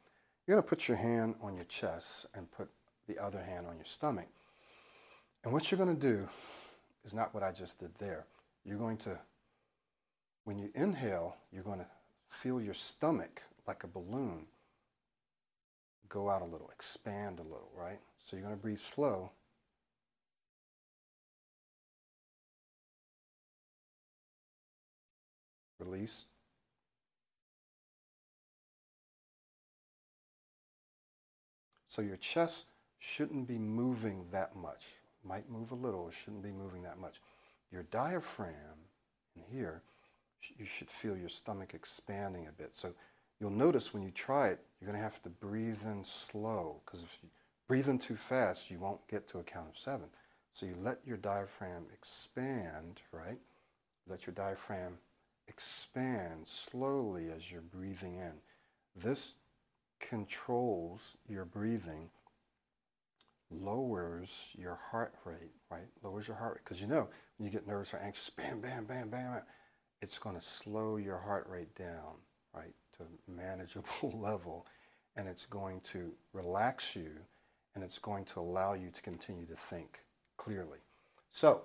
you're 0.47 0.55
going 0.55 0.63
to 0.63 0.69
put 0.69 0.87
your 0.87 0.95
hand 0.95 1.35
on 1.41 1.55
your 1.55 1.65
chest 1.65 2.27
and 2.33 2.49
put 2.49 2.69
the 3.09 3.19
other 3.19 3.43
hand 3.43 3.67
on 3.67 3.75
your 3.75 3.85
stomach. 3.85 4.29
And 5.43 5.51
what 5.51 5.69
you're 5.69 5.77
going 5.77 5.93
to 5.93 6.01
do 6.01 6.29
is 7.03 7.13
not 7.13 7.33
what 7.33 7.43
I 7.43 7.51
just 7.51 7.77
did 7.77 7.91
there. 7.99 8.25
You're 8.63 8.77
going 8.77 8.97
to, 8.99 9.19
when 10.45 10.57
you 10.57 10.69
inhale, 10.75 11.35
you're 11.51 11.63
going 11.63 11.79
to 11.79 11.87
feel 12.29 12.61
your 12.61 12.73
stomach 12.73 13.41
like 13.67 13.83
a 13.83 13.87
balloon 13.87 14.45
go 16.07 16.29
out 16.29 16.41
a 16.41 16.45
little, 16.45 16.69
expand 16.73 17.39
a 17.39 17.43
little, 17.43 17.69
right? 17.75 17.99
So 18.17 18.35
you're 18.35 18.45
going 18.45 18.55
to 18.55 18.61
breathe 18.61 18.79
slow. 18.79 19.31
Release. 25.79 26.25
So 31.87 32.01
your 32.01 32.17
chest 32.17 32.65
shouldn't 32.99 33.47
be 33.47 33.57
moving 33.57 34.25
that 34.31 34.55
much. 34.55 34.85
Might 35.23 35.49
move 35.49 35.71
a 35.71 35.75
little, 35.75 36.07
it 36.07 36.13
shouldn't 36.13 36.43
be 36.43 36.51
moving 36.51 36.83
that 36.83 36.99
much. 36.99 37.19
Your 37.71 37.83
diaphragm 37.83 38.53
in 39.35 39.41
here, 39.41 39.81
you 40.57 40.65
should 40.65 40.89
feel 40.89 41.17
your 41.17 41.29
stomach 41.29 41.73
expanding 41.73 42.47
a 42.47 42.51
bit. 42.51 42.75
So 42.75 42.93
you'll 43.39 43.49
notice 43.49 43.93
when 43.93 44.03
you 44.03 44.11
try 44.11 44.49
it, 44.49 44.59
you're 44.79 44.87
going 44.89 44.99
to 44.99 45.03
have 45.03 45.21
to 45.23 45.29
breathe 45.29 45.81
in 45.85 46.03
slow 46.03 46.81
because 46.85 47.03
if 47.03 47.17
you 47.21 47.29
breathe 47.67 47.89
in 47.89 47.99
too 47.99 48.15
fast, 48.15 48.71
you 48.71 48.79
won't 48.79 49.05
get 49.07 49.27
to 49.29 49.39
a 49.39 49.43
count 49.43 49.67
of 49.69 49.77
seven. 49.77 50.07
So 50.53 50.65
you 50.65 50.75
let 50.81 50.99
your 51.05 51.17
diaphragm 51.17 51.85
expand, 51.93 53.01
right? 53.11 53.39
Let 54.07 54.25
your 54.25 54.33
diaphragm 54.33 54.97
expand 55.49 56.47
slowly 56.47 57.29
as 57.35 57.51
you're 57.51 57.61
breathing 57.61 58.15
in. 58.15 58.33
This 58.95 59.33
controls 59.99 61.17
your 61.27 61.45
breathing, 61.45 62.09
lowers 63.51 64.51
your 64.57 64.79
heart 64.91 65.13
rate, 65.25 65.51
right? 65.69 65.87
lowers 66.03 66.27
your 66.27 66.37
heart 66.37 66.53
rate. 66.53 66.61
Because 66.63 66.79
you 66.79 66.87
know, 66.87 67.09
when 67.37 67.45
you 67.45 67.51
get 67.51 67.67
nervous 67.67 67.93
or 67.93 67.97
anxious, 67.97 68.29
bam, 68.37 68.61
bam, 68.61 68.85
bam, 68.85 69.09
bam, 69.09 69.41
it's 70.01 70.17
going 70.17 70.35
to 70.35 70.41
slow 70.41 70.97
your 70.97 71.17
heart 71.17 71.47
rate 71.49 71.73
down, 71.75 72.15
right, 72.53 72.73
to 72.97 73.03
a 73.03 73.31
manageable 73.31 74.13
level. 74.13 74.65
And 75.15 75.27
it's 75.27 75.45
going 75.45 75.81
to 75.91 76.13
relax 76.31 76.95
you 76.95 77.11
and 77.75 77.83
it's 77.83 77.97
going 77.97 78.25
to 78.25 78.39
allow 78.39 78.73
you 78.73 78.89
to 78.91 79.01
continue 79.01 79.45
to 79.45 79.55
think 79.55 79.99
clearly. 80.37 80.79
So, 81.31 81.61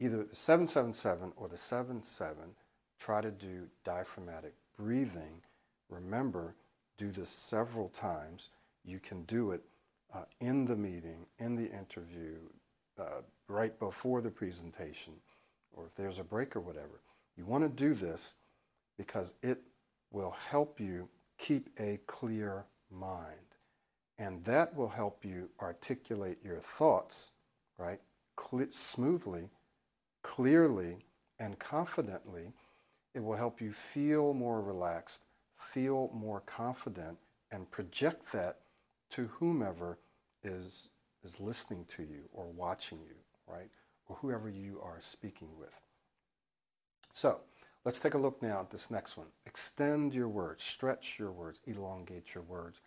either 0.00 0.24
the 0.24 0.36
777 0.36 1.32
or 1.36 1.48
the 1.48 1.56
77, 1.56 2.36
try 2.98 3.20
to 3.20 3.30
do 3.30 3.66
diaphragmatic 3.84 4.54
breathing. 4.76 5.40
Remember, 5.88 6.54
do 6.96 7.10
this 7.10 7.30
several 7.30 7.88
times. 7.90 8.50
You 8.84 8.98
can 8.98 9.22
do 9.24 9.52
it 9.52 9.62
uh, 10.14 10.22
in 10.40 10.64
the 10.64 10.76
meeting, 10.76 11.26
in 11.38 11.56
the 11.56 11.70
interview, 11.70 12.36
uh, 12.98 13.22
right 13.48 13.78
before 13.78 14.20
the 14.20 14.30
presentation, 14.30 15.14
or 15.72 15.86
if 15.86 15.94
there's 15.94 16.18
a 16.18 16.24
break 16.24 16.56
or 16.56 16.60
whatever. 16.60 17.00
You 17.36 17.44
want 17.44 17.64
to 17.64 17.68
do 17.68 17.94
this 17.94 18.34
because 18.96 19.34
it 19.42 19.60
will 20.10 20.34
help 20.50 20.80
you 20.80 21.08
keep 21.38 21.68
a 21.78 21.98
clear 22.06 22.64
mind. 22.90 23.36
And 24.18 24.44
that 24.44 24.74
will 24.74 24.88
help 24.88 25.24
you 25.24 25.48
articulate 25.60 26.38
your 26.44 26.58
thoughts, 26.58 27.30
right, 27.78 28.00
smoothly, 28.70 29.48
clearly, 30.22 30.96
and 31.38 31.58
confidently. 31.58 32.52
It 33.18 33.24
will 33.24 33.34
help 33.34 33.60
you 33.60 33.72
feel 33.72 34.32
more 34.32 34.62
relaxed, 34.62 35.22
feel 35.56 36.08
more 36.14 36.40
confident, 36.46 37.18
and 37.50 37.68
project 37.68 38.30
that 38.30 38.60
to 39.10 39.26
whomever 39.26 39.98
is, 40.44 40.90
is 41.24 41.40
listening 41.40 41.84
to 41.96 42.02
you 42.04 42.28
or 42.32 42.46
watching 42.46 43.00
you, 43.00 43.16
right? 43.52 43.70
Or 44.06 44.14
whoever 44.20 44.48
you 44.48 44.80
are 44.84 45.00
speaking 45.00 45.48
with. 45.58 45.74
So 47.12 47.40
let's 47.84 47.98
take 47.98 48.14
a 48.14 48.18
look 48.18 48.40
now 48.40 48.60
at 48.60 48.70
this 48.70 48.88
next 48.88 49.16
one. 49.16 49.26
Extend 49.46 50.14
your 50.14 50.28
words, 50.28 50.62
stretch 50.62 51.18
your 51.18 51.32
words, 51.32 51.60
elongate 51.66 52.36
your 52.36 52.44
words. 52.44 52.82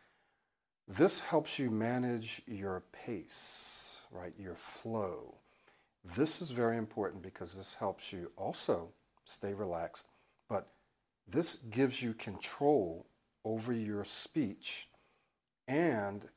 This 0.87 1.19
helps 1.19 1.59
you 1.59 1.69
manage 1.69 2.41
your 2.47 2.83
pace, 2.93 3.97
right? 4.11 4.33
Your 4.39 4.55
flow. 4.55 5.35
This 6.15 6.41
is 6.41 6.51
very 6.51 6.77
important 6.77 7.21
because 7.21 7.53
this 7.53 7.73
helps 7.73 8.13
you 8.13 8.31
also 8.37 8.93
stay 9.25 9.53
relaxed, 9.53 10.07
but 10.51 10.67
this 11.29 11.55
gives 11.69 12.01
you 12.01 12.13
control 12.13 13.07
over 13.45 13.71
your 13.71 14.03
speech 14.03 14.89
and 15.69 16.27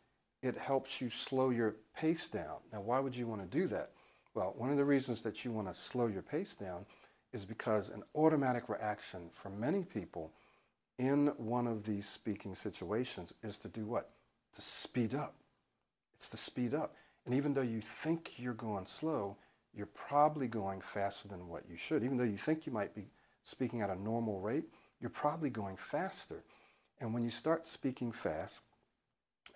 it 0.41 0.57
helps 0.57 1.01
you 1.01 1.11
slow 1.11 1.51
your 1.51 1.75
pace 1.97 2.29
down. 2.29 2.59
Now, 2.73 2.81
why 2.81 3.01
would 3.01 3.17
you 3.17 3.27
want 3.27 3.43
to 3.43 3.59
do 3.59 3.67
that? 3.69 3.91
Well, 4.35 4.55
one 4.57 4.71
of 4.71 4.77
the 4.77 4.85
reasons 4.85 5.21
that 5.23 5.45
you 5.45 5.51
want 5.51 5.67
to 5.67 5.75
slow 5.75 6.07
your 6.07 6.23
pace 6.23 6.55
down 6.55 6.87
is 7.33 7.45
because 7.45 7.89
an 7.89 8.05
automatic 8.15 8.69
reaction 8.69 9.31
for 9.33 9.51
many 9.51 9.83
people 9.83 10.31
in 11.01 11.29
one 11.37 11.67
of 11.67 11.85
these 11.85 12.09
speaking 12.09 12.55
situations 12.55 13.35
is 13.43 13.59
to 13.59 13.69
do 13.69 13.85
what? 13.85 14.11
To 14.55 14.63
speed 14.63 15.17
up. 15.17 15.35
It's 16.15 16.31
to 16.31 16.37
speed 16.37 16.73
up. 16.73 16.95
And 17.27 17.35
even 17.35 17.53
though 17.53 17.63
you 17.63 17.81
think 17.81 18.35
you're 18.37 18.55
going 18.55 18.87
slow, 18.87 19.37
you're 19.77 19.87
probably 19.87 20.47
going 20.47 20.81
faster 20.81 21.27
than 21.27 21.49
what 21.49 21.65
you 21.69 21.77
should. 21.77 22.05
Even 22.05 22.17
though 22.17 22.23
you 22.23 22.37
think 22.37 22.65
you 22.65 22.73
might 22.73 22.95
be 22.95 23.07
speaking 23.45 23.83
at 23.83 23.91
a 23.91 24.01
normal 24.01 24.41
rate, 24.41 24.65
you're 25.01 25.11
probably 25.11 25.51
going 25.51 25.77
faster. 25.77 26.43
And 27.01 27.15
when 27.15 27.25
you 27.25 27.31
start 27.31 27.67
speaking 27.67 28.13
fast, 28.13 28.63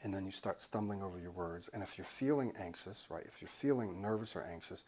and 0.02 0.14
then 0.14 0.24
you 0.24 0.30
start 0.30 0.60
stumbling 0.62 1.02
over 1.02 1.18
your 1.18 1.30
words, 1.30 1.68
and 1.72 1.82
if 1.82 1.98
you're 1.98 2.04
feeling 2.04 2.52
anxious, 2.60 3.06
right, 3.10 3.24
if 3.26 3.40
you're 3.40 3.48
feeling 3.48 4.00
nervous 4.00 4.36
or 4.36 4.42
anxious, 4.42 4.84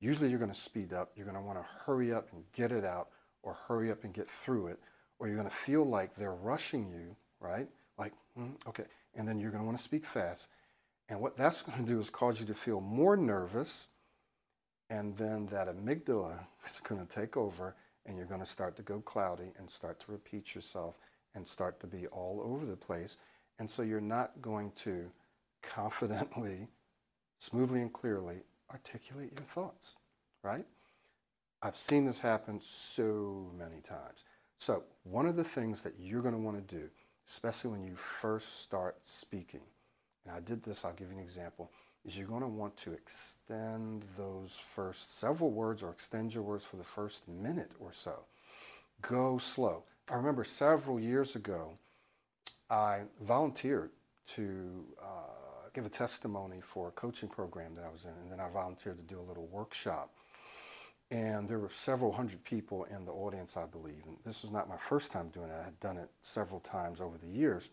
usually 0.00 0.30
you're 0.30 0.38
going 0.38 0.50
to 0.50 0.58
speed 0.58 0.92
up. 0.92 1.12
You're 1.14 1.26
going 1.26 1.36
to 1.36 1.42
want 1.42 1.58
to 1.58 1.66
hurry 1.84 2.12
up 2.12 2.28
and 2.32 2.42
get 2.52 2.72
it 2.72 2.84
out, 2.84 3.08
or 3.42 3.56
hurry 3.68 3.90
up 3.90 4.04
and 4.04 4.12
get 4.12 4.28
through 4.28 4.68
it, 4.68 4.80
or 5.18 5.28
you're 5.28 5.36
going 5.36 5.48
to 5.48 5.54
feel 5.54 5.84
like 5.84 6.14
they're 6.14 6.34
rushing 6.34 6.90
you, 6.90 7.16
right? 7.40 7.68
Like, 7.98 8.12
mm, 8.38 8.54
okay. 8.66 8.84
And 9.14 9.26
then 9.26 9.38
you're 9.38 9.50
going 9.50 9.62
to 9.62 9.66
want 9.66 9.78
to 9.78 9.84
speak 9.84 10.04
fast. 10.04 10.48
And 11.08 11.20
what 11.20 11.36
that's 11.36 11.62
going 11.62 11.78
to 11.78 11.84
do 11.84 11.98
is 12.00 12.10
cause 12.10 12.40
you 12.40 12.46
to 12.46 12.54
feel 12.54 12.80
more 12.80 13.16
nervous, 13.16 13.88
and 14.90 15.16
then 15.16 15.46
that 15.46 15.68
amygdala 15.68 16.38
is 16.66 16.80
going 16.80 17.04
to 17.04 17.08
take 17.08 17.36
over, 17.36 17.76
and 18.08 18.16
you're 18.16 18.26
going 18.26 18.40
to 18.40 18.46
start 18.46 18.74
to 18.76 18.82
go 18.82 19.00
cloudy 19.00 19.52
and 19.58 19.70
start 19.70 20.00
to 20.00 20.10
repeat 20.10 20.54
yourself 20.54 20.98
and 21.34 21.46
start 21.46 21.78
to 21.80 21.86
be 21.86 22.06
all 22.08 22.42
over 22.42 22.64
the 22.64 22.76
place. 22.76 23.18
And 23.58 23.68
so 23.68 23.82
you're 23.82 24.00
not 24.00 24.32
going 24.40 24.72
to 24.84 25.10
confidently, 25.62 26.68
smoothly, 27.38 27.82
and 27.82 27.92
clearly 27.92 28.38
articulate 28.70 29.32
your 29.36 29.44
thoughts, 29.44 29.94
right? 30.42 30.64
I've 31.62 31.76
seen 31.76 32.06
this 32.06 32.18
happen 32.18 32.60
so 32.62 33.50
many 33.56 33.80
times. 33.82 34.24
So, 34.58 34.84
one 35.04 35.26
of 35.26 35.36
the 35.36 35.44
things 35.44 35.82
that 35.82 35.94
you're 35.98 36.22
going 36.22 36.34
to 36.34 36.40
want 36.40 36.56
to 36.68 36.76
do, 36.76 36.88
especially 37.28 37.70
when 37.70 37.84
you 37.84 37.94
first 37.94 38.62
start 38.62 38.96
speaking, 39.02 39.60
and 40.24 40.34
I 40.34 40.40
did 40.40 40.62
this, 40.62 40.84
I'll 40.84 40.92
give 40.92 41.10
you 41.10 41.16
an 41.16 41.22
example, 41.22 41.70
is 42.06 42.16
you're 42.16 42.26
going 42.26 42.42
to 42.42 42.48
want 42.48 42.76
to 42.78 42.92
extend 42.92 44.04
those 44.16 44.58
first 44.74 45.18
several 45.18 45.50
words 45.50 45.82
or 45.82 45.90
extend 45.90 46.32
your 46.32 46.42
words 46.42 46.64
for 46.64 46.76
the 46.76 46.84
first 46.84 47.28
minute 47.28 47.72
or 47.78 47.92
so. 47.92 48.20
Go 49.02 49.38
slow. 49.38 49.84
I 50.10 50.14
remember 50.14 50.44
several 50.44 50.98
years 50.98 51.36
ago, 51.36 51.72
I 52.70 53.02
volunteered 53.20 53.90
to 54.34 54.84
uh, 55.02 55.68
give 55.74 55.86
a 55.86 55.90
testimony 55.90 56.60
for 56.62 56.88
a 56.88 56.92
coaching 56.92 57.28
program 57.28 57.74
that 57.74 57.84
I 57.84 57.90
was 57.90 58.04
in, 58.04 58.10
and 58.22 58.30
then 58.30 58.40
I 58.40 58.48
volunteered 58.48 58.96
to 58.96 59.14
do 59.14 59.20
a 59.20 59.22
little 59.22 59.46
workshop. 59.46 60.10
And 61.10 61.48
there 61.48 61.58
were 61.58 61.70
several 61.70 62.12
hundred 62.12 62.44
people 62.44 62.84
in 62.84 63.04
the 63.06 63.12
audience, 63.12 63.56
I 63.56 63.64
believe. 63.64 64.02
And 64.06 64.16
this 64.24 64.42
was 64.42 64.52
not 64.52 64.68
my 64.68 64.76
first 64.76 65.10
time 65.10 65.28
doing 65.28 65.48
it. 65.48 65.54
I 65.58 65.64
had 65.64 65.80
done 65.80 65.96
it 65.96 66.10
several 66.20 66.60
times 66.60 67.00
over 67.00 67.16
the 67.16 67.26
years. 67.26 67.70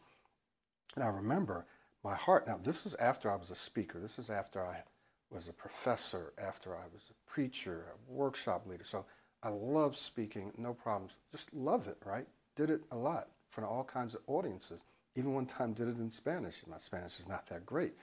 And 0.96 1.04
I 1.04 1.08
remember 1.08 1.66
my 2.06 2.16
heart. 2.16 2.48
Now, 2.48 2.60
this 2.64 2.84
was 2.84 2.94
after 2.96 3.32
I 3.32 3.36
was 3.36 3.50
a 3.50 3.56
speaker. 3.56 4.00
This 4.00 4.20
is 4.20 4.30
after 4.30 4.64
I 4.64 4.84
was 5.32 5.48
a 5.48 5.54
professor, 5.54 6.34
after 6.38 6.76
I 6.76 6.84
was 6.94 7.10
a 7.10 7.30
preacher, 7.30 7.88
a 7.92 8.14
workshop 8.14 8.68
leader. 8.68 8.84
So 8.84 9.06
I 9.42 9.50
love 9.50 9.98
speaking, 9.98 10.52
no 10.56 10.76
problems. 10.76 11.16
Just 11.32 11.52
love 11.52 11.88
it, 11.88 11.98
right? 12.06 12.28
Did 12.56 12.70
it 12.70 12.82
a 12.92 12.96
lot 12.96 13.30
of 13.58 13.64
all 13.64 13.84
kinds 13.84 14.14
of 14.14 14.22
audiences. 14.28 14.84
Even 15.16 15.34
one 15.34 15.46
time 15.46 15.74
did 15.74 15.88
it 15.88 15.98
in 15.98 16.12
Spanish. 16.12 16.58
My 16.68 16.78
Spanish 16.78 17.20
is 17.20 17.28
not 17.28 17.48
that 17.48 17.66
great. 17.66 17.94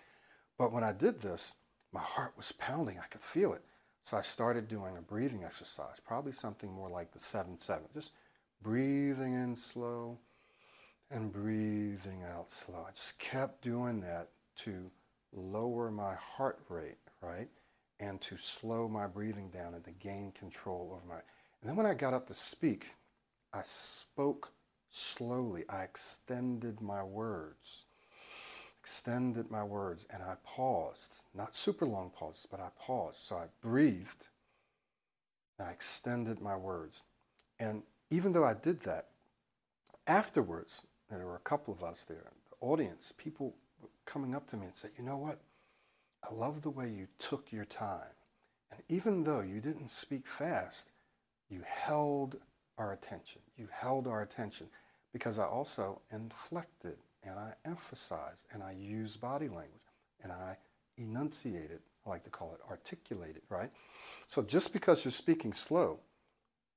But 0.59 0.73
when 0.73 0.83
I 0.83 0.93
did 0.93 1.21
this, 1.21 1.55
my 1.93 2.01
heart 2.01 2.33
was 2.37 2.53
pounding. 2.53 2.99
I 2.99 3.07
could 3.07 3.21
feel 3.21 3.53
it. 3.53 3.63
So 4.05 4.17
I 4.17 4.23
started 4.23 4.67
doing 4.67 4.97
a 4.97 5.03
breathing 5.03 5.45
exercise, 5.45 6.01
probably 6.05 6.33
something 6.33 6.73
more 6.73 6.89
like 6.89 7.13
the 7.13 7.21
7-7. 7.21 7.81
Just 7.95 8.13
breathing 8.63 9.35
in 9.35 9.57
slow 9.57 10.19
and 11.13 11.33
breathing 11.33 12.23
out 12.35 12.51
slow. 12.51 12.87
I 12.89 12.93
just 12.93 13.19
kept 13.19 13.63
doing 13.63 14.01
that 14.01 14.31
to 14.61 14.91
lower 15.33 15.91
my 15.91 16.15
heart 16.15 16.61
rate, 16.69 16.97
right? 17.21 17.49
And 18.01 18.21
to 18.23 18.37
slow 18.39 18.89
my 18.89 19.07
breathing 19.07 19.51
down 19.51 19.75
and 19.75 19.85
to 19.85 19.91
gain 19.91 20.33
control 20.33 20.91
over 20.93 21.07
my... 21.07 21.21
And 21.61 21.69
then 21.69 21.77
when 21.77 21.87
I 21.87 21.95
got 21.95 22.15
up 22.15 22.27
to 22.29 22.35
speak, 22.35 22.87
I 23.53 23.61
spoke 23.65 24.53
slowly. 24.91 25.65
I 25.69 25.83
extended 25.83 26.81
my 26.81 27.03
words. 27.03 27.85
Extended 28.81 29.51
my 29.51 29.63
words 29.63 30.07
and 30.11 30.23
I 30.23 30.35
paused. 30.45 31.23
Not 31.35 31.55
super 31.55 31.87
long 31.87 32.11
pauses, 32.11 32.49
but 32.51 32.59
I 32.59 32.69
paused. 32.81 33.19
So 33.19 33.37
I 33.37 33.45
breathed. 33.61 34.25
I 35.61 35.71
extended 35.71 36.41
my 36.41 36.57
words. 36.57 37.03
And 37.61 37.83
even 38.11 38.33
though 38.33 38.45
I 38.45 38.55
did 38.55 38.81
that, 38.81 39.11
afterwards, 40.07 40.83
there 41.21 41.27
were 41.27 41.37
a 41.37 41.41
couple 41.41 41.75
of 41.75 41.83
us 41.83 42.05
there, 42.05 42.31
the 42.51 42.67
audience, 42.67 43.13
people 43.17 43.55
coming 44.07 44.35
up 44.35 44.49
to 44.49 44.57
me 44.57 44.67
and 44.67 44.75
said, 44.75 44.91
you 44.97 45.05
know 45.05 45.17
what? 45.17 45.41
I 46.29 46.33
love 46.33 46.63
the 46.63 46.71
way 46.71 46.89
you 46.89 47.09
took 47.19 47.53
your 47.53 47.65
time. 47.65 48.15
And 48.71 48.81
even 48.89 49.25
though 49.25 49.41
you 49.41 49.61
didn't 49.61 49.91
speak 49.91 50.27
fast, 50.27 50.91
you 51.51 51.63
held 51.67 52.37
our 52.79 52.93
attention. 52.93 53.43
You 53.57 53.69
held 53.71 54.07
our 54.07 54.23
attention 54.23 54.69
because 55.13 55.39
I 55.39 55.45
also 55.45 56.01
inflected 56.11 56.97
and 57.23 57.39
I 57.39 57.53
emphasized 57.65 58.47
and 58.53 58.63
I 58.63 58.73
used 58.73 59.21
body 59.21 59.49
language 59.49 59.69
and 60.23 60.33
I 60.33 60.57
enunciated, 60.97 61.81
I 62.07 62.11
like 62.11 62.25
to 62.25 62.31
call 62.31 62.55
it 62.55 62.61
articulated, 62.71 63.43
right? 63.49 63.71
So 64.27 64.43
just 64.43 64.73
because 64.73 65.05
you're 65.05 65.13
speaking 65.13 65.53
slow 65.53 66.01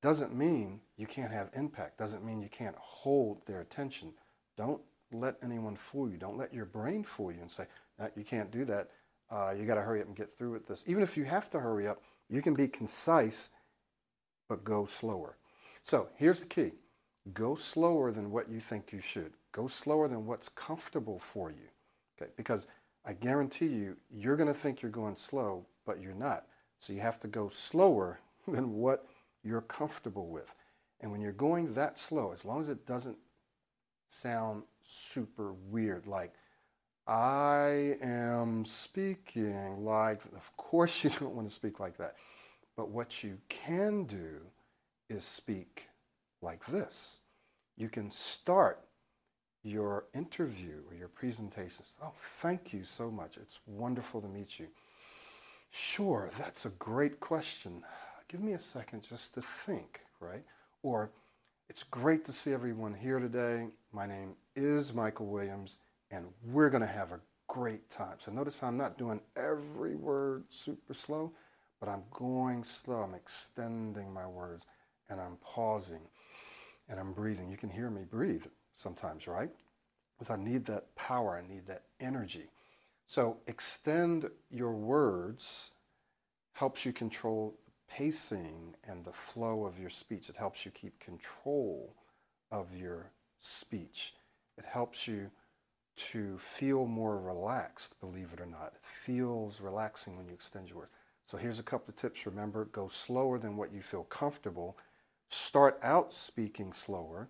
doesn't 0.01 0.36
mean 0.36 0.82
you 0.98 1.08
can't 1.08 1.32
have 1.32 1.50
impact, 1.56 1.98
doesn't 1.98 2.24
mean 2.24 2.42
you 2.42 2.50
can't 2.50 2.75
hold 2.77 3.46
their 3.46 3.62
attention. 3.62 4.13
Don't 4.58 4.82
let 5.12 5.36
anyone 5.44 5.76
fool 5.76 6.10
you. 6.10 6.18
Don't 6.18 6.38
let 6.38 6.54
your 6.54 6.66
brain 6.66 7.04
fool 7.04 7.32
you 7.32 7.42
and 7.42 7.50
say, 7.50 7.66
no, 8.00 8.10
you 8.16 8.24
can't 8.24 8.52
do 8.52 8.66
that. 8.66 8.90
Uh, 9.30 9.54
you 9.58 9.66
got 9.66 9.76
to 9.76 9.82
hurry 9.82 10.02
up 10.02 10.08
and 10.08 10.16
get 10.16 10.38
through 10.38 10.52
with 10.52 10.68
this. 10.68 10.84
Even 10.88 11.02
if 11.04 11.18
you 11.18 11.24
have 11.24 11.50
to 11.52 11.60
hurry 11.60 11.88
up, 11.88 12.02
you 12.30 12.42
can 12.42 12.54
be 12.54 12.68
concise, 12.68 13.50
but 14.50 14.64
go 14.64 14.86
slower. 14.86 15.38
So 15.84 16.10
here's 16.16 16.40
the 16.42 16.48
key 16.48 16.72
go 17.34 17.56
slower 17.56 18.12
than 18.12 18.32
what 18.32 18.50
you 18.50 18.60
think 18.60 18.92
you 18.92 19.00
should. 19.00 19.34
Go 19.52 19.68
slower 19.68 20.08
than 20.08 20.26
what's 20.26 20.50
comfortable 20.50 21.20
for 21.20 21.50
you. 21.50 21.68
Okay? 22.22 22.32
Because 22.38 22.68
I 23.06 23.14
guarantee 23.14 23.68
you, 23.68 23.98
you're 24.12 24.36
going 24.36 24.48
to 24.48 24.54
think 24.54 24.82
you're 24.82 24.92
going 24.92 25.16
slow, 25.16 25.66
but 25.86 26.02
you're 26.02 26.14
not. 26.14 26.46
So 26.80 26.94
you 26.94 27.00
have 27.02 27.20
to 27.20 27.28
go 27.28 27.50
slower 27.50 28.20
than 28.48 28.74
what 28.74 29.08
you're 29.44 29.62
comfortable 29.62 30.28
with. 30.28 30.54
And 31.02 31.12
when 31.12 31.22
you're 31.22 31.32
going 31.32 31.74
that 31.74 31.98
slow, 31.98 32.32
as 32.32 32.46
long 32.46 32.60
as 32.60 32.70
it 32.70 32.86
doesn't 32.86 33.18
sound 34.10 34.64
super 34.84 35.54
weird, 35.54 36.08
like 36.08 36.34
I 37.08 37.98
am 38.02 38.66
speaking 38.66 39.84
like, 39.84 40.22
of 40.36 40.56
course 40.58 41.04
you 41.04 41.10
don't 41.12 41.36
want 41.36 41.48
to 41.48 41.54
speak 41.54 41.80
like 41.80 41.98
that. 41.98 42.16
But 42.76 42.90
what 42.90 43.24
you 43.24 43.38
can 43.48 44.06
do 44.06 44.40
is 45.10 45.24
speak 45.24 45.88
like 46.42 46.66
this. 46.66 47.18
You 47.78 47.90
can 47.90 48.10
start 48.12 48.82
your 49.64 50.06
interview 50.14 50.82
or 50.90 50.96
your 50.96 51.08
presentations. 51.08 51.96
Oh, 52.02 52.14
thank 52.42 52.74
you 52.74 52.84
so 52.84 53.10
much. 53.10 53.38
It's 53.38 53.60
wonderful 53.66 54.22
to 54.22 54.28
meet 54.28 54.60
you. 54.60 54.68
Sure, 55.72 56.32
that's 56.38 56.66
a 56.66 56.70
great 56.70 57.20
question. 57.20 57.82
Give 58.28 58.42
me 58.42 58.54
a 58.54 58.60
second 58.60 59.04
just 59.04 59.34
to 59.36 59.42
think, 59.42 60.02
right? 60.20 60.44
Or, 60.84 61.12
it's 61.70 61.84
great 61.84 62.24
to 62.26 62.32
see 62.32 62.54
everyone 62.54 62.94
here 62.94 63.20
today. 63.20 63.68
My 63.96 64.06
name 64.06 64.36
is 64.58 64.94
Michael 64.94 65.28
Williams, 65.28 65.78
and 66.12 66.25
we're 66.52 66.70
going 66.70 66.82
to 66.82 66.86
have 66.86 67.14
a 67.14 67.22
great 67.48 67.90
time. 67.90 68.16
So 68.18 68.30
notice 68.30 68.60
how 68.60 68.68
I'm 68.68 68.75
not 68.75 68.98
doing 68.98 69.22
every 69.38 69.96
word 69.96 70.44
super 70.50 70.94
slow, 70.94 71.32
but 71.80 71.88
I'm 71.88 72.04
going 72.12 72.66
slow. 72.66 72.98
I'm 72.98 73.14
extending 73.14 74.14
my 74.14 74.28
words, 74.28 74.66
and 75.08 75.22
I'm 75.22 75.38
pausing, 75.38 76.02
and 76.90 77.00
I'm 77.00 77.14
breathing. 77.14 77.50
You 77.50 77.56
can 77.56 77.70
hear 77.70 77.90
me 77.90 78.02
breathe 78.04 78.44
sometimes, 78.75 79.30
right? 79.30 79.50
Because 80.18 80.30
I 80.30 80.36
need 80.36 80.66
that 80.66 80.94
power, 80.98 81.42
I 81.42 81.50
need 81.50 81.66
that 81.68 81.84
energy. 82.02 82.50
So 83.08 83.38
extend 83.48 84.30
your 84.52 84.74
words 84.74 85.72
helps 86.52 86.86
you 86.86 86.92
control 86.92 87.58
pacing 87.90 88.75
and 88.84 89.06
the 89.06 89.14
flow 89.14 89.64
of 89.64 89.80
your 89.80 89.90
speech. 89.90 90.28
It 90.28 90.36
helps 90.36 90.66
you 90.66 90.72
keep 90.72 91.00
control 91.00 91.96
of 92.52 92.75
your 92.75 93.14
speech. 93.39 94.13
It 94.58 94.65
helps 94.65 95.08
you 95.08 95.32
to 96.12 96.38
feel 96.38 96.86
more 96.86 97.18
relaxed, 97.18 98.00
believe 98.00 98.32
it 98.34 98.42
or 98.42 98.46
not. 98.46 98.74
It 98.75 98.84
feels 98.84 99.62
relaxing 99.62 100.18
when 100.18 100.27
you 100.27 100.34
extend 100.34 100.70
your 100.70 100.80
words. 100.80 100.92
So 101.25 101.38
here's 101.38 101.60
a 101.60 101.63
couple 101.63 101.89
of 101.89 101.96
tips. 101.96 102.25
Remember, 102.25 102.65
go 102.65 102.88
slower 102.88 103.39
than 103.39 103.58
what 103.58 103.74
you 103.74 103.82
feel 103.82 104.04
comfortable. 104.04 104.77
Start 105.30 105.80
out 105.82 106.13
speaking 106.13 106.72
slower, 106.72 107.30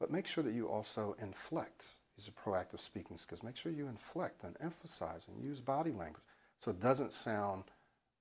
but 0.00 0.10
make 0.10 0.26
sure 0.26 0.42
that 0.42 0.54
you 0.54 0.68
also 0.68 1.16
inflect. 1.20 1.86
These 2.16 2.28
are 2.28 2.32
proactive 2.50 2.80
speaking 2.80 3.16
skills. 3.16 3.42
Make 3.42 3.56
sure 3.56 3.70
you 3.70 3.88
inflect 3.88 4.42
and 4.42 4.56
emphasize 4.60 5.26
and 5.28 5.44
use 5.44 5.60
body 5.60 5.92
language 5.92 6.24
so 6.60 6.70
it 6.70 6.80
doesn't 6.80 7.12
sound 7.12 7.64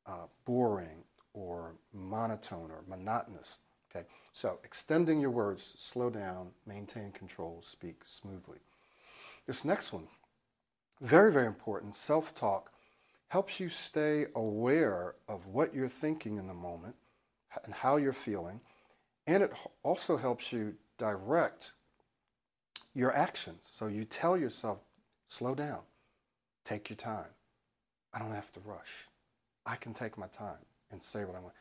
uh, 0.06 0.28
boring 0.46 1.04
or 1.34 1.76
monotone 1.94 2.70
or 2.72 2.84
monotonous. 2.88 3.60
Okay, 3.96 4.06
so 4.34 4.60
extending 4.64 5.22
your 5.22 5.30
words, 5.30 5.74
slow 5.78 6.10
down, 6.10 6.50
maintain 6.68 7.12
control, 7.12 7.62
speak 7.64 8.02
smoothly. 8.06 8.60
This 9.48 9.64
next 9.64 9.94
one, 9.94 10.08
very, 11.02 11.32
very 11.32 11.48
important, 11.48 11.96
self-talk 11.96 12.72
helps 13.30 13.60
you 13.60 13.70
stay 13.70 14.26
aware 14.36 15.16
of 15.30 15.48
what 15.48 15.74
you're 15.74 15.88
thinking 15.88 16.38
in 16.38 16.48
the 16.48 16.54
moment 16.54 16.96
and 17.64 17.74
how 17.74 17.96
you're 17.96 18.14
feeling, 18.14 18.60
and 19.28 19.42
it 19.44 19.54
also 19.84 20.18
helps 20.18 20.52
you 20.52 20.76
direct 20.98 21.72
your 22.94 23.16
actions. 23.16 23.62
So 23.72 23.88
you 23.88 24.04
tell 24.04 24.38
yourself, 24.38 24.80
slow 25.28 25.56
down, 25.56 25.80
take 26.66 26.90
your 26.90 26.98
time. 26.98 27.32
I 28.14 28.20
don't 28.20 28.34
have 28.34 28.52
to 28.54 28.60
rush. 28.66 29.08
I 29.66 29.76
can 29.76 29.94
take 29.94 30.18
my 30.18 30.28
time 30.28 30.64
and 30.92 31.02
say 31.02 31.24
what 31.24 31.36
I 31.36 31.40
want. 31.40 31.54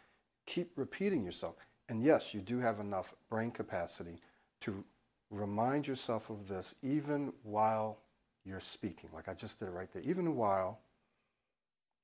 Keep 0.46 0.72
repeating 0.76 1.24
yourself. 1.24 1.54
And 1.88 2.02
yes, 2.02 2.32
you 2.32 2.40
do 2.40 2.58
have 2.60 2.80
enough 2.80 3.14
brain 3.28 3.50
capacity 3.50 4.18
to 4.62 4.84
remind 5.30 5.86
yourself 5.86 6.30
of 6.30 6.48
this 6.48 6.74
even 6.82 7.32
while 7.42 7.98
you're 8.44 8.60
speaking. 8.60 9.10
Like 9.12 9.28
I 9.28 9.34
just 9.34 9.58
did 9.58 9.68
right 9.68 9.92
there. 9.92 10.02
Even 10.02 10.36
while 10.36 10.78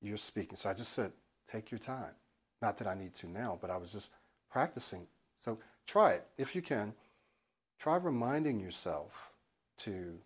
you're 0.00 0.16
speaking. 0.16 0.56
So 0.56 0.70
I 0.70 0.74
just 0.74 0.92
said, 0.92 1.12
take 1.50 1.70
your 1.70 1.78
time. 1.78 2.12
Not 2.62 2.78
that 2.78 2.86
I 2.86 2.94
need 2.94 3.14
to 3.16 3.28
now, 3.28 3.58
but 3.60 3.70
I 3.70 3.76
was 3.76 3.92
just 3.92 4.10
practicing. 4.50 5.06
So 5.42 5.58
try 5.86 6.12
it 6.12 6.26
if 6.36 6.54
you 6.54 6.62
can. 6.62 6.92
Try 7.78 7.96
reminding 7.96 8.60
yourself 8.60 9.32
to 9.78 10.18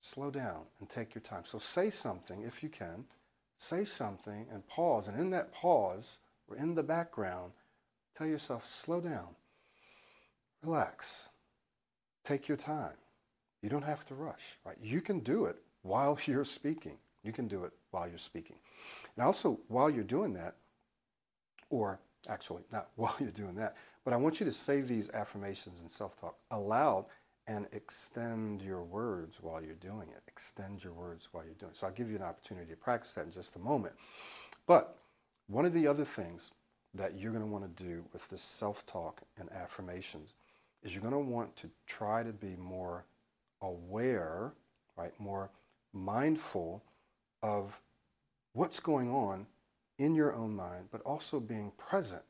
slow 0.00 0.30
down 0.30 0.62
and 0.80 0.88
take 0.88 1.14
your 1.14 1.22
time. 1.22 1.42
So 1.44 1.58
say 1.58 1.90
something 1.90 2.42
if 2.42 2.62
you 2.62 2.68
can. 2.68 3.04
Say 3.58 3.84
something 3.84 4.46
and 4.52 4.66
pause. 4.66 5.08
And 5.08 5.18
in 5.18 5.30
that 5.30 5.52
pause, 5.52 6.18
or 6.48 6.56
in 6.56 6.74
the 6.74 6.82
background, 6.82 7.52
tell 8.16 8.26
yourself, 8.26 8.68
slow 8.68 9.00
down. 9.00 9.28
Relax. 10.62 11.28
Take 12.24 12.48
your 12.48 12.56
time. 12.56 12.94
You 13.62 13.68
don't 13.68 13.84
have 13.84 14.04
to 14.06 14.14
rush, 14.14 14.58
right? 14.64 14.76
You 14.82 15.00
can 15.00 15.20
do 15.20 15.46
it 15.46 15.56
while 15.82 16.18
you're 16.26 16.44
speaking. 16.44 16.98
You 17.22 17.32
can 17.32 17.48
do 17.48 17.64
it 17.64 17.72
while 17.90 18.08
you're 18.08 18.18
speaking. 18.18 18.56
And 19.16 19.24
also, 19.24 19.58
while 19.68 19.90
you're 19.90 20.04
doing 20.04 20.32
that, 20.34 20.54
or 21.70 22.00
actually, 22.28 22.62
not 22.72 22.88
while 22.96 23.16
you're 23.18 23.30
doing 23.30 23.54
that, 23.56 23.76
but 24.04 24.12
I 24.12 24.16
want 24.16 24.38
you 24.40 24.46
to 24.46 24.52
say 24.52 24.80
these 24.80 25.10
affirmations 25.10 25.80
and 25.80 25.90
self-talk 25.90 26.36
aloud 26.50 27.06
and 27.48 27.66
extend 27.72 28.62
your 28.62 28.82
words 28.82 29.38
while 29.40 29.62
you're 29.62 29.74
doing 29.74 30.08
it. 30.08 30.22
Extend 30.26 30.82
your 30.82 30.92
words 30.92 31.28
while 31.32 31.44
you're 31.44 31.54
doing 31.54 31.70
it. 31.72 31.76
So 31.76 31.86
I'll 31.86 31.92
give 31.92 32.10
you 32.10 32.16
an 32.16 32.22
opportunity 32.22 32.70
to 32.70 32.76
practice 32.76 33.14
that 33.14 33.24
in 33.24 33.30
just 33.30 33.56
a 33.56 33.60
moment. 33.60 33.94
But 34.66 34.98
one 35.46 35.64
of 35.64 35.72
the 35.72 35.86
other 35.86 36.04
things 36.04 36.50
that 36.96 37.18
you're 37.18 37.32
going 37.32 37.44
to 37.44 37.50
want 37.50 37.76
to 37.76 37.84
do 37.84 38.04
with 38.12 38.28
this 38.28 38.42
self-talk 38.42 39.22
and 39.38 39.50
affirmations 39.52 40.34
is 40.82 40.92
you're 40.92 41.02
going 41.02 41.12
to 41.12 41.18
want 41.18 41.54
to 41.56 41.70
try 41.86 42.22
to 42.22 42.32
be 42.32 42.56
more 42.56 43.04
aware, 43.62 44.52
right, 44.96 45.12
more 45.18 45.50
mindful 45.92 46.82
of 47.42 47.80
what's 48.52 48.80
going 48.80 49.10
on 49.10 49.46
in 49.98 50.14
your 50.14 50.34
own 50.34 50.54
mind, 50.54 50.88
but 50.90 51.00
also 51.02 51.40
being 51.40 51.72
present 51.76 52.22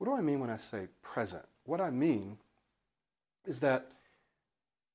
what 0.00 0.06
do 0.06 0.16
I 0.16 0.22
mean 0.22 0.40
when 0.40 0.48
I 0.48 0.56
say 0.56 0.88
present? 1.02 1.44
What 1.64 1.82
I 1.82 1.90
mean 1.90 2.38
is 3.44 3.60
that 3.60 3.92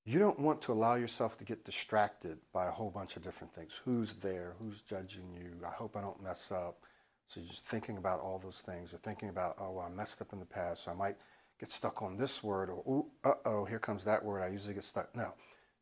you 0.04 0.18
don't 0.18 0.40
want 0.40 0.64
to 0.64 0.74
allow 0.74 0.96
yourself 0.96 1.38
to 1.38 1.44
get 1.44 1.64
distracted 1.64 2.40
by 2.52 2.66
a 2.66 2.72
whole 2.72 2.90
bunch 2.90 3.16
of 3.16 3.24
different 3.24 3.54
things. 3.54 3.80
Who's 3.86 4.16
there? 4.16 4.54
Who's 4.60 4.82
judging 4.82 5.32
you? 5.36 5.64
I 5.64 5.70
hope 5.70 5.96
I 5.96 6.02
don't 6.02 6.24
mess 6.24 6.52
up. 6.52 6.80
So 7.28 7.40
you're 7.40 7.50
just 7.50 7.66
thinking 7.66 7.98
about 7.98 8.20
all 8.20 8.40
those 8.40 8.62
things 8.62 8.94
or 8.94 8.98
thinking 8.98 9.30
about, 9.30 9.56
oh, 9.60 9.72
well, 9.72 9.86
I 9.86 9.90
messed 9.90 10.22
up 10.22 10.34
in 10.34 10.40
the 10.40 10.46
past, 10.46 10.84
so 10.84 10.92
I 10.92 10.94
might 10.94 11.18
get 11.60 11.72
stuck 11.72 12.02
on 12.02 12.18
this 12.18 12.44
word 12.44 12.70
or, 12.70 13.06
uh-oh, 13.24 13.66
here 13.66 13.80
comes 13.80 14.04
that 14.06 14.24
word. 14.24 14.42
I 14.42 14.50
usually 14.50 14.74
get 14.74 14.84
stuck. 14.84 15.16
No, 15.16 15.34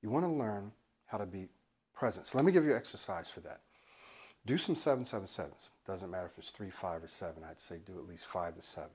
you 0.01 0.09
want 0.09 0.25
to 0.25 0.31
learn 0.31 0.71
how 1.05 1.17
to 1.17 1.25
be 1.25 1.47
present. 1.93 2.27
So 2.27 2.37
let 2.37 2.45
me 2.45 2.51
give 2.51 2.63
you 2.63 2.71
an 2.71 2.77
exercise 2.77 3.29
for 3.29 3.41
that. 3.41 3.61
Do 4.45 4.57
some 4.57 4.75
777s. 4.75 5.69
Doesn't 5.85 6.09
matter 6.09 6.25
if 6.25 6.37
it's 6.37 6.49
3, 6.49 6.69
5, 6.69 7.03
or 7.03 7.07
7. 7.07 7.43
I'd 7.49 7.59
say 7.59 7.79
do 7.85 7.97
at 7.97 8.07
least 8.07 8.25
5 8.25 8.55
to 8.55 8.61
7 8.61 8.89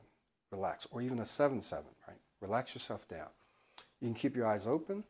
relax, 0.51 0.87
or 0.91 1.03
even 1.03 1.19
a 1.19 1.25
7-7, 1.25 1.85
right? 2.07 2.17
Relax 2.41 2.75
yourself 2.75 3.07
down. 3.09 3.29
You 4.01 4.09
can 4.09 4.15
keep 4.15 4.37
your 4.37 4.47
eyes 4.47 4.67
open 4.67 5.05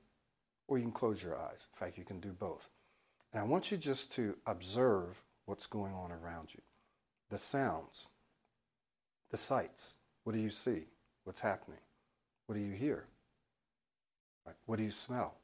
or 0.66 0.78
you 0.78 0.84
can 0.84 0.92
close 0.92 1.22
your 1.22 1.38
eyes. 1.38 1.68
In 1.72 1.78
fact, 1.78 1.98
you 1.98 2.04
can 2.04 2.20
do 2.20 2.32
both. 2.32 2.68
And 3.32 3.40
I 3.40 3.44
want 3.44 3.70
you 3.70 3.76
just 3.76 4.12
to 4.12 4.36
observe 4.46 5.22
what's 5.44 5.66
going 5.66 5.94
on 5.94 6.12
around 6.12 6.48
you. 6.54 6.60
The 7.30 7.38
sounds, 7.38 8.08
the 9.30 9.36
sights. 9.36 9.96
What 10.24 10.34
do 10.34 10.40
you 10.40 10.50
see? 10.50 10.84
What's 11.24 11.40
happening? 11.40 11.80
What 12.46 12.56
do 12.56 12.62
you 12.62 12.72
hear? 12.72 13.06
What 14.66 14.76
do 14.76 14.82
you 14.82 14.90
smell? 14.90 15.34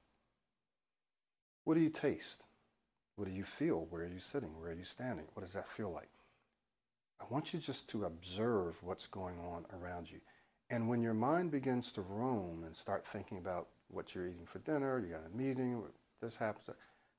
What 1.64 1.74
do 1.74 1.80
you 1.80 1.90
taste? 1.90 2.42
What 3.16 3.28
do 3.28 3.34
you 3.34 3.44
feel? 3.44 3.86
Where 3.90 4.02
are 4.02 4.08
you 4.08 4.20
sitting? 4.20 4.48
Where 4.58 4.70
are 4.70 4.74
you 4.74 4.84
standing? 4.84 5.26
What 5.34 5.42
does 5.42 5.52
that 5.52 5.68
feel 5.68 5.90
like? 5.90 6.08
I 7.20 7.24
want 7.32 7.54
you 7.54 7.60
just 7.60 7.88
to 7.90 8.04
observe 8.04 8.82
what's 8.82 9.06
going 9.06 9.38
on 9.38 9.64
around 9.78 10.10
you. 10.10 10.20
And 10.70 10.88
when 10.88 11.02
your 11.02 11.14
mind 11.14 11.50
begins 11.50 11.92
to 11.92 12.00
roam 12.02 12.64
and 12.64 12.74
start 12.74 13.06
thinking 13.06 13.38
about 13.38 13.68
what 13.88 14.14
you're 14.14 14.26
eating 14.26 14.46
for 14.46 14.58
dinner, 14.60 14.98
you 14.98 15.12
got 15.12 15.22
a 15.32 15.36
meeting, 15.36 15.82
this 16.20 16.36
happens, 16.36 16.68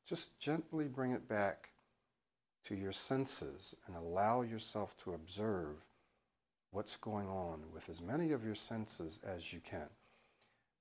just 0.08 0.40
gently 0.40 0.86
bring 0.88 1.12
it 1.12 1.28
back 1.28 1.70
to 2.66 2.76
your 2.76 2.92
senses 2.92 3.76
and 3.88 3.96
allow 3.96 4.42
yourself 4.42 4.96
to 5.04 5.14
observe 5.14 5.76
what's 6.72 6.98
going 6.98 7.28
on 7.28 7.62
with 7.74 7.90
as 7.90 8.02
many 8.02 8.32
of 8.32 8.44
your 8.44 8.56
senses 8.56 9.20
as 9.26 9.54
you 9.54 9.60
can. 9.60 9.88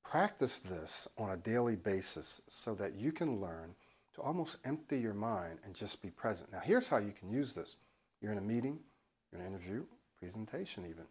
Practice 0.04 0.58
this 0.58 1.08
on 1.16 1.30
a 1.30 1.36
daily 1.36 1.76
basis 1.76 2.42
so 2.48 2.74
that 2.74 2.94
you 2.94 3.12
can 3.12 3.40
learn 3.40 3.74
to 4.14 4.22
almost 4.22 4.58
empty 4.64 4.98
your 4.98 5.14
mind 5.14 5.58
and 5.64 5.74
just 5.74 6.02
be 6.02 6.10
present. 6.10 6.52
Now, 6.52 6.60
here's 6.62 6.88
how 6.88 6.98
you 6.98 7.12
can 7.18 7.30
use 7.30 7.54
this. 7.54 7.76
You're 8.20 8.32
in 8.32 8.38
a 8.38 8.42
meeting, 8.42 8.78
you're 9.30 9.40
in 9.40 9.46
an 9.46 9.52
interview, 9.52 9.84
presentation 10.18 10.84
even. 10.84 11.04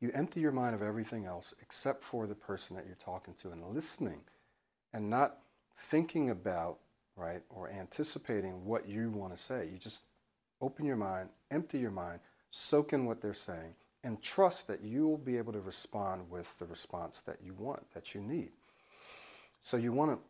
You 0.00 0.10
empty 0.14 0.40
your 0.40 0.52
mind 0.52 0.74
of 0.74 0.82
everything 0.82 1.24
else 1.24 1.54
except 1.62 2.04
for 2.04 2.26
the 2.26 2.34
person 2.34 2.76
that 2.76 2.86
you're 2.86 2.96
talking 2.96 3.34
to 3.42 3.50
and 3.50 3.62
listening 3.74 4.20
and 4.92 5.08
not 5.10 5.38
thinking 5.76 6.30
about, 6.30 6.78
right, 7.16 7.42
or 7.50 7.70
anticipating 7.70 8.64
what 8.64 8.88
you 8.88 9.10
want 9.10 9.34
to 9.34 9.42
say. 9.42 9.68
You 9.72 9.78
just 9.78 10.02
open 10.60 10.84
your 10.84 10.96
mind, 10.96 11.30
empty 11.50 11.78
your 11.78 11.90
mind, 11.90 12.20
soak 12.50 12.92
in 12.92 13.06
what 13.06 13.20
they're 13.20 13.34
saying, 13.34 13.74
and 14.04 14.22
trust 14.22 14.68
that 14.68 14.82
you'll 14.82 15.18
be 15.18 15.36
able 15.36 15.52
to 15.52 15.60
respond 15.60 16.30
with 16.30 16.56
the 16.58 16.66
response 16.66 17.22
that 17.22 17.38
you 17.44 17.54
want, 17.54 17.82
that 17.94 18.14
you 18.14 18.20
need. 18.20 18.50
So 19.62 19.76
you 19.76 19.92
want 19.92 20.20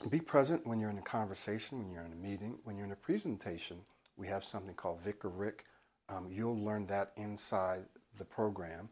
to 0.00 0.08
be 0.08 0.20
present 0.20 0.66
when 0.66 0.78
you're 0.78 0.90
in 0.90 0.98
a 0.98 1.02
conversation, 1.02 1.78
when 1.78 1.90
you're 1.90 2.04
in 2.04 2.12
a 2.12 2.16
meeting, 2.16 2.58
when 2.64 2.76
you're 2.76 2.86
in 2.86 2.92
a 2.92 2.96
presentation. 2.96 3.78
We 4.16 4.28
have 4.28 4.44
something 4.44 4.74
called 4.74 5.00
Vic 5.00 5.24
or 5.24 5.30
Rick. 5.30 5.64
Um, 6.08 6.28
you'll 6.30 6.62
learn 6.62 6.86
that 6.86 7.12
inside 7.16 7.84
the 8.18 8.24
program, 8.24 8.88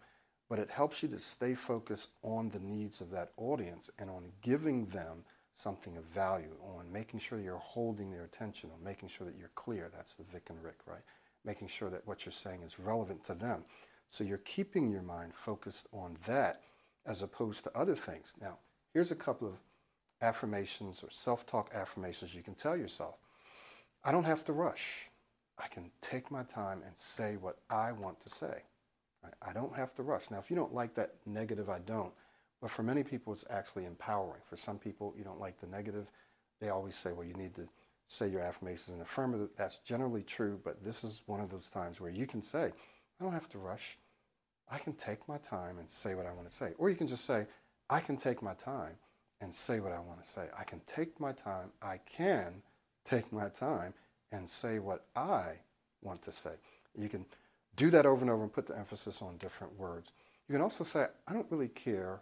but 0.49 0.59
it 0.59 0.71
helps 0.71 1.03
you 1.03 1.09
to 1.11 1.19
stay 1.19 1.55
focused 1.55 2.09
on 2.23 2.49
the 2.49 2.59
needs 2.59 3.01
of 3.01 3.11
that 3.11 3.31
audience 3.37 3.91
and 3.99 4.11
on 4.11 4.25
giving 4.41 4.87
them 4.87 5.25
something 5.55 5.97
of 5.97 6.05
value, 6.05 6.57
on 6.77 6.91
making 6.93 7.21
sure 7.21 7.41
you're 7.41 7.57
holding 7.59 8.11
their 8.11 8.25
attention, 8.25 8.71
on 8.73 8.83
making 8.83 9.09
sure 9.09 9.27
that 9.27 9.37
you're 9.37 9.51
clear. 9.55 9.91
That's 9.95 10.15
the 10.15 10.25
Vic 10.25 10.49
and 10.51 10.63
Rick, 10.63 10.81
right? 10.87 11.03
Making 11.45 11.69
sure 11.69 11.91
that 11.91 12.07
what 12.07 12.25
you're 12.25 12.33
saying 12.33 12.63
is 12.63 12.79
relevant 12.79 13.25
to 13.25 13.35
them. 13.35 13.65
So 14.09 14.25
you're 14.25 14.39
keeping 14.39 14.91
your 14.91 15.03
mind 15.03 15.35
focused 15.35 15.87
on 15.93 16.17
that 16.27 16.63
as 17.07 17.23
opposed 17.23 17.65
to 17.65 17.77
other 17.79 17.97
things. 17.97 18.35
Now, 18.41 18.59
here's 18.93 19.11
a 19.11 19.17
couple 19.17 19.49
of 19.49 19.55
affirmations 20.21 21.03
or 21.03 21.11
self 21.11 21.47
talk 21.47 21.71
affirmations 21.75 22.35
you 22.35 22.43
can 22.43 22.55
tell 22.55 22.77
yourself. 22.77 23.17
I 24.05 24.13
don't 24.13 24.25
have 24.25 24.45
to 24.47 24.53
rush. 24.53 25.09
I 25.59 25.69
can 25.69 25.91
take 26.01 26.31
my 26.31 26.43
time 26.45 26.83
and 26.87 26.97
say 26.97 27.37
what 27.37 27.59
I 27.71 27.93
want 27.93 28.21
to 28.21 28.29
say. 28.31 28.63
I 29.41 29.53
don't 29.53 29.75
have 29.77 29.95
to 29.95 30.03
rush. 30.03 30.31
Now, 30.31 30.39
if 30.39 30.51
you 30.51 30.57
don't 30.57 30.75
like 30.75 30.95
that 30.95 31.15
negative, 31.27 31.69
I 31.69 31.79
don't. 31.81 32.13
But 32.63 32.71
for 32.71 32.85
many 32.85 33.03
people, 33.03 33.33
it's 33.33 33.45
actually 33.51 33.85
empowering. 33.87 34.41
For 34.49 34.57
some 34.57 34.79
people, 34.79 35.13
you 35.19 35.25
don't 35.25 35.41
like 35.41 35.61
the 35.61 35.67
negative. 35.67 36.07
They 36.61 36.69
always 36.69 36.95
say, 36.95 37.13
well, 37.13 37.27
you 37.27 37.35
need 37.35 37.57
to 37.57 37.69
say 38.07 38.29
your 38.29 38.41
affirmations 38.41 38.95
in 38.95 39.03
affirmative. 39.03 39.49
That's 39.57 39.79
generally 39.79 40.23
true, 40.23 40.61
but 40.65 40.83
this 40.85 41.03
is 41.03 41.23
one 41.27 41.41
of 41.41 41.51
those 41.51 41.69
times 41.69 42.01
where 42.01 42.11
you 42.11 42.25
can 42.25 42.41
say, 42.41 42.67
I 43.21 43.25
don't 43.25 43.33
have 43.33 43.49
to 43.51 43.59
rush. 43.59 43.99
I 44.71 44.79
can 44.79 44.93
take 44.93 45.27
my 45.29 45.39
time 45.39 45.79
and 45.79 45.91
say 45.91 46.15
what 46.15 46.25
I 46.25 46.33
want 46.33 46.49
to 46.49 46.55
say. 46.55 46.71
Or 46.79 46.89
you 46.89 46.95
can 46.95 47.09
just 47.09 47.25
say, 47.25 47.47
I 47.91 47.99
can 47.99 48.17
take 48.17 48.43
my 48.43 48.55
time 48.55 48.95
and 49.41 49.53
say 49.53 49.81
what 49.81 49.93
I 49.93 49.99
want 49.99 50.23
to 50.23 50.31
say. 50.31 50.47
I 50.57 50.63
can 50.63 50.81
take 50.87 51.19
my 51.19 51.33
time. 51.33 51.71
I 51.83 51.99
can 52.07 52.63
take 53.05 53.31
my 53.33 53.49
time 53.49 53.93
and 54.31 54.49
say 54.49 54.79
what 54.79 55.05
I 55.17 55.55
want 56.01 56.23
to 56.23 56.33
say. 56.33 56.53
You 56.97 57.09
can 57.09 57.27
do 57.75 57.91
that 57.91 58.07
over 58.07 58.21
and 58.21 58.31
over 58.31 58.45
and 58.45 58.53
put 58.53 58.69
the 58.69 58.79
emphasis 58.79 59.21
on 59.21 59.37
different 59.39 59.77
words. 59.79 60.13
You 60.49 60.53
can 60.53 60.63
also 60.63 60.85
say, 60.85 61.07
I 61.27 61.33
don't 61.33 61.51
really 61.51 61.69
care 61.69 62.21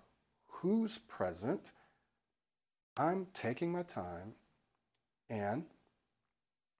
who's 0.60 0.98
present. 0.98 1.70
I'm 2.96 3.26
taking 3.32 3.72
my 3.72 3.82
time 3.82 4.34
and 5.28 5.64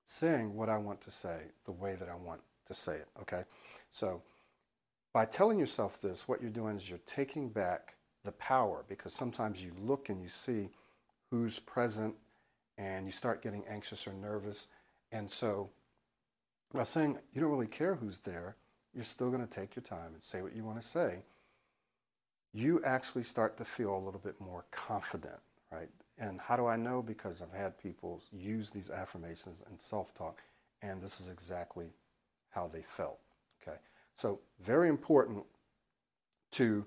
saying 0.04 0.54
what 0.54 0.68
I 0.68 0.76
want 0.76 1.00
to 1.02 1.10
say 1.10 1.42
the 1.64 1.72
way 1.72 1.94
that 1.94 2.08
I 2.08 2.14
want 2.14 2.40
to 2.66 2.74
say 2.74 2.96
it. 2.96 3.08
Okay? 3.22 3.44
So 3.90 4.22
by 5.14 5.24
telling 5.24 5.58
yourself 5.58 6.00
this, 6.00 6.28
what 6.28 6.42
you're 6.42 6.50
doing 6.50 6.76
is 6.76 6.88
you're 6.88 6.98
taking 7.06 7.48
back 7.48 7.94
the 8.24 8.32
power 8.32 8.84
because 8.88 9.14
sometimes 9.14 9.62
you 9.64 9.72
look 9.80 10.08
and 10.08 10.20
you 10.20 10.28
see 10.28 10.68
who's 11.30 11.58
present 11.58 12.14
and 12.76 13.06
you 13.06 13.12
start 13.12 13.42
getting 13.42 13.64
anxious 13.68 14.06
or 14.06 14.12
nervous. 14.12 14.66
And 15.12 15.30
so 15.30 15.70
by 16.74 16.84
saying 16.84 17.18
you 17.32 17.40
don't 17.40 17.50
really 17.50 17.66
care 17.66 17.94
who's 17.94 18.18
there, 18.18 18.56
you're 18.94 19.04
still 19.04 19.30
going 19.30 19.46
to 19.46 19.50
take 19.50 19.74
your 19.74 19.82
time 19.82 20.12
and 20.12 20.22
say 20.22 20.42
what 20.42 20.54
you 20.54 20.64
want 20.64 20.80
to 20.80 20.86
say. 20.86 21.22
You 22.52 22.82
actually 22.84 23.22
start 23.22 23.56
to 23.58 23.64
feel 23.64 23.96
a 23.96 24.02
little 24.04 24.20
bit 24.20 24.40
more 24.40 24.64
confident, 24.70 25.38
right? 25.70 25.88
And 26.18 26.40
how 26.40 26.56
do 26.56 26.66
I 26.66 26.76
know? 26.76 27.02
Because 27.02 27.40
I've 27.42 27.58
had 27.58 27.78
people 27.78 28.22
use 28.32 28.70
these 28.70 28.90
affirmations 28.90 29.64
and 29.68 29.80
self 29.80 30.14
talk, 30.14 30.42
and 30.82 31.00
this 31.00 31.20
is 31.20 31.28
exactly 31.28 31.86
how 32.50 32.68
they 32.72 32.82
felt. 32.82 33.18
Okay. 33.62 33.78
So, 34.16 34.40
very 34.60 34.88
important 34.88 35.44
to 36.52 36.84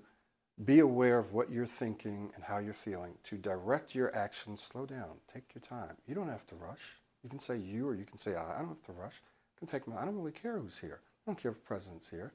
be 0.64 0.80
aware 0.80 1.18
of 1.18 1.32
what 1.32 1.50
you're 1.50 1.66
thinking 1.66 2.30
and 2.34 2.44
how 2.44 2.58
you're 2.58 2.74
feeling, 2.74 3.14
to 3.24 3.36
direct 3.36 3.94
your 3.94 4.14
actions, 4.14 4.62
slow 4.62 4.86
down, 4.86 5.16
take 5.32 5.44
your 5.54 5.62
time. 5.62 5.96
You 6.06 6.14
don't 6.14 6.28
have 6.28 6.46
to 6.48 6.54
rush. 6.54 7.00
You 7.24 7.30
can 7.30 7.40
say 7.40 7.56
you 7.56 7.88
or 7.88 7.94
you 7.94 8.04
can 8.04 8.18
say 8.18 8.36
I. 8.36 8.54
I 8.54 8.58
don't 8.58 8.68
have 8.68 8.82
to 8.84 8.92
rush. 8.92 9.14
I 9.16 9.58
can 9.58 9.66
take 9.66 9.88
my, 9.88 10.00
I 10.00 10.04
don't 10.04 10.14
really 10.14 10.30
care 10.32 10.58
who's 10.58 10.78
here. 10.78 11.00
I 11.26 11.30
don't 11.30 11.40
care 11.40 11.50
if 11.50 11.56
the 11.56 11.64
president's 11.64 12.08
here. 12.08 12.32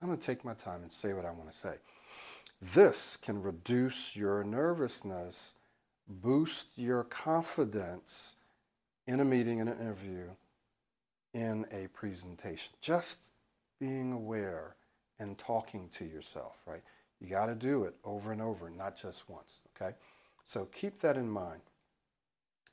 I'm 0.00 0.08
going 0.08 0.18
to 0.18 0.26
take 0.26 0.44
my 0.44 0.54
time 0.54 0.82
and 0.82 0.92
say 0.92 1.12
what 1.12 1.26
I 1.26 1.30
want 1.30 1.50
to 1.50 1.56
say. 1.56 1.74
This 2.60 3.16
can 3.16 3.42
reduce 3.42 4.16
your 4.16 4.42
nervousness, 4.44 5.54
boost 6.08 6.66
your 6.76 7.04
confidence 7.04 8.34
in 9.06 9.20
a 9.20 9.24
meeting, 9.24 9.60
in 9.60 9.68
an 9.68 9.78
interview, 9.78 10.30
in 11.34 11.66
a 11.70 11.88
presentation. 11.88 12.72
Just 12.80 13.30
being 13.78 14.12
aware 14.12 14.74
and 15.18 15.38
talking 15.38 15.88
to 15.98 16.04
yourself, 16.04 16.56
right? 16.66 16.82
You 17.20 17.28
got 17.28 17.46
to 17.46 17.54
do 17.54 17.84
it 17.84 17.94
over 18.04 18.32
and 18.32 18.42
over, 18.42 18.70
not 18.70 18.96
just 19.00 19.28
once, 19.28 19.60
okay? 19.76 19.94
So 20.44 20.66
keep 20.66 21.00
that 21.00 21.16
in 21.16 21.28
mind. 21.30 21.60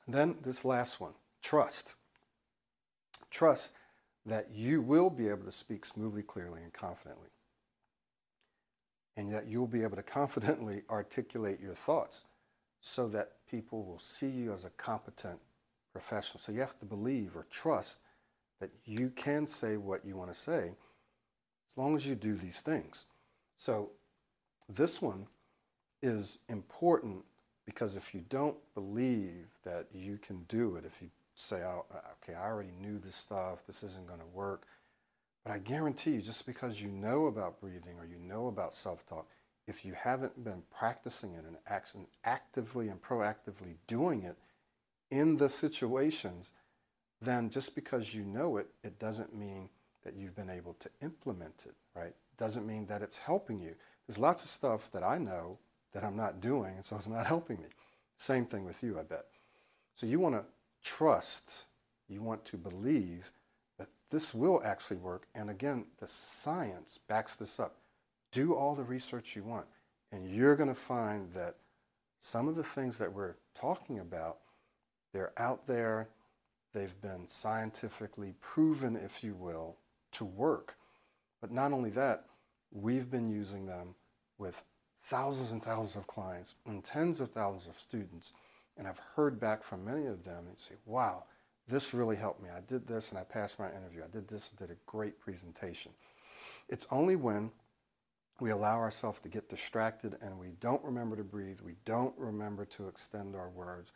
then 0.08 0.36
this 0.42 0.64
last 0.64 1.00
one 1.00 1.14
trust. 1.42 1.94
Trust 3.30 3.72
that 4.24 4.50
you 4.52 4.80
will 4.80 5.10
be 5.10 5.28
able 5.28 5.44
to 5.44 5.52
speak 5.52 5.84
smoothly, 5.84 6.22
clearly, 6.22 6.62
and 6.62 6.72
confidently. 6.72 7.28
And 9.16 9.32
that 9.32 9.46
you'll 9.48 9.66
be 9.66 9.82
able 9.82 9.96
to 9.96 10.02
confidently 10.02 10.82
articulate 10.90 11.60
your 11.60 11.74
thoughts 11.74 12.24
so 12.80 13.08
that 13.08 13.32
people 13.50 13.84
will 13.84 13.98
see 13.98 14.28
you 14.28 14.52
as 14.52 14.64
a 14.64 14.70
competent 14.70 15.38
professional. 15.92 16.40
So 16.40 16.52
you 16.52 16.60
have 16.60 16.78
to 16.80 16.86
believe 16.86 17.36
or 17.36 17.46
trust 17.50 18.00
that 18.60 18.70
you 18.84 19.10
can 19.10 19.46
say 19.46 19.76
what 19.76 20.04
you 20.04 20.16
want 20.16 20.32
to 20.32 20.38
say 20.38 20.70
as 21.70 21.76
long 21.76 21.96
as 21.96 22.06
you 22.06 22.14
do 22.14 22.34
these 22.34 22.60
things. 22.60 23.06
So 23.56 23.90
this 24.68 25.00
one 25.00 25.26
is 26.02 26.38
important 26.48 27.24
because 27.64 27.96
if 27.96 28.14
you 28.14 28.22
don't 28.28 28.56
believe 28.74 29.46
that 29.64 29.86
you 29.92 30.18
can 30.18 30.44
do 30.48 30.76
it, 30.76 30.84
if 30.84 31.02
you 31.02 31.08
say, 31.34 31.62
oh, 31.64 31.84
uh, 31.92 31.98
okay, 32.22 32.38
I 32.38 32.46
already 32.46 32.72
knew 32.80 32.98
this 32.98 33.16
stuff, 33.16 33.58
this 33.66 33.82
isn't 33.82 34.06
going 34.06 34.20
to 34.20 34.26
work. 34.26 34.66
But 35.46 35.54
I 35.54 35.58
guarantee 35.58 36.10
you, 36.10 36.22
just 36.22 36.44
because 36.44 36.80
you 36.80 36.88
know 36.88 37.26
about 37.26 37.60
breathing 37.60 37.96
or 38.00 38.04
you 38.04 38.18
know 38.18 38.48
about 38.48 38.74
self 38.74 39.06
talk, 39.06 39.28
if 39.68 39.84
you 39.84 39.92
haven't 39.92 40.42
been 40.42 40.64
practicing 40.76 41.34
it 41.34 41.44
and 41.46 42.06
actively 42.24 42.88
and 42.88 43.00
proactively 43.00 43.76
doing 43.86 44.24
it 44.24 44.36
in 45.12 45.36
the 45.36 45.48
situations, 45.48 46.50
then 47.22 47.48
just 47.48 47.76
because 47.76 48.12
you 48.12 48.24
know 48.24 48.56
it, 48.56 48.66
it 48.82 48.98
doesn't 48.98 49.36
mean 49.36 49.68
that 50.02 50.14
you've 50.16 50.34
been 50.34 50.50
able 50.50 50.74
to 50.80 50.90
implement 51.00 51.62
it, 51.64 51.74
right? 51.94 52.14
Doesn't 52.38 52.66
mean 52.66 52.86
that 52.86 53.02
it's 53.02 53.18
helping 53.18 53.60
you. 53.60 53.76
There's 54.08 54.18
lots 54.18 54.42
of 54.42 54.50
stuff 54.50 54.90
that 54.90 55.04
I 55.04 55.18
know 55.18 55.58
that 55.92 56.02
I'm 56.02 56.16
not 56.16 56.40
doing, 56.40 56.74
and 56.74 56.84
so 56.84 56.96
it's 56.96 57.06
not 57.06 57.26
helping 57.34 57.58
me. 57.58 57.68
Same 58.18 58.46
thing 58.46 58.64
with 58.64 58.82
you, 58.82 58.98
I 58.98 59.04
bet. 59.04 59.26
So 59.94 60.06
you 60.06 60.18
want 60.18 60.34
to 60.34 60.44
trust, 60.82 61.66
you 62.08 62.20
want 62.20 62.44
to 62.46 62.56
believe 62.56 63.30
this 64.10 64.34
will 64.34 64.62
actually 64.64 64.98
work. 64.98 65.26
And 65.34 65.50
again, 65.50 65.86
the 65.98 66.08
science 66.08 66.98
backs 67.08 67.36
this 67.36 67.58
up. 67.58 67.76
Do 68.32 68.54
all 68.54 68.74
the 68.74 68.84
research 68.84 69.34
you 69.34 69.44
want, 69.44 69.66
and 70.12 70.28
you're 70.28 70.56
going 70.56 70.68
to 70.68 70.74
find 70.74 71.32
that 71.32 71.56
some 72.20 72.48
of 72.48 72.56
the 72.56 72.64
things 72.64 72.98
that 72.98 73.12
we're 73.12 73.36
talking 73.58 74.00
about, 74.00 74.38
they're 75.12 75.32
out 75.38 75.66
there, 75.66 76.08
they've 76.74 77.00
been 77.00 77.26
scientifically 77.28 78.34
proven, 78.40 78.96
if 78.96 79.24
you 79.24 79.34
will, 79.34 79.76
to 80.12 80.24
work. 80.24 80.76
But 81.40 81.52
not 81.52 81.72
only 81.72 81.90
that, 81.90 82.24
we've 82.72 83.10
been 83.10 83.28
using 83.30 83.66
them 83.66 83.94
with 84.38 84.62
thousands 85.04 85.52
and 85.52 85.62
thousands 85.62 85.96
of 85.96 86.06
clients 86.06 86.56
and 86.66 86.82
tens 86.82 87.20
of 87.20 87.30
thousands 87.30 87.68
of 87.68 87.80
students 87.80 88.32
and 88.76 88.86
I've 88.86 89.00
heard 89.14 89.40
back 89.40 89.62
from 89.62 89.84
many 89.84 90.06
of 90.06 90.24
them 90.24 90.44
and 90.48 90.58
say, 90.58 90.74
wow, 90.84 91.24
this 91.68 91.92
really 91.92 92.16
helped 92.16 92.42
me. 92.42 92.48
I 92.48 92.60
did 92.60 92.86
this 92.86 93.10
and 93.10 93.18
I 93.18 93.24
passed 93.24 93.58
my 93.58 93.68
interview. 93.70 94.02
I 94.04 94.08
did 94.08 94.28
this 94.28 94.50
and 94.50 94.58
did 94.58 94.74
a 94.74 94.78
great 94.86 95.18
presentation. 95.20 95.92
It's 96.68 96.86
only 96.90 97.16
when 97.16 97.50
we 98.40 98.50
allow 98.50 98.76
ourselves 98.76 99.20
to 99.20 99.28
get 99.28 99.48
distracted 99.48 100.16
and 100.20 100.38
we 100.38 100.48
don't 100.60 100.84
remember 100.84 101.16
to 101.16 101.24
breathe, 101.24 101.60
we 101.60 101.76
don't 101.84 102.14
remember 102.18 102.64
to 102.66 102.88
extend 102.88 103.34
our 103.34 103.48
words, 103.48 103.92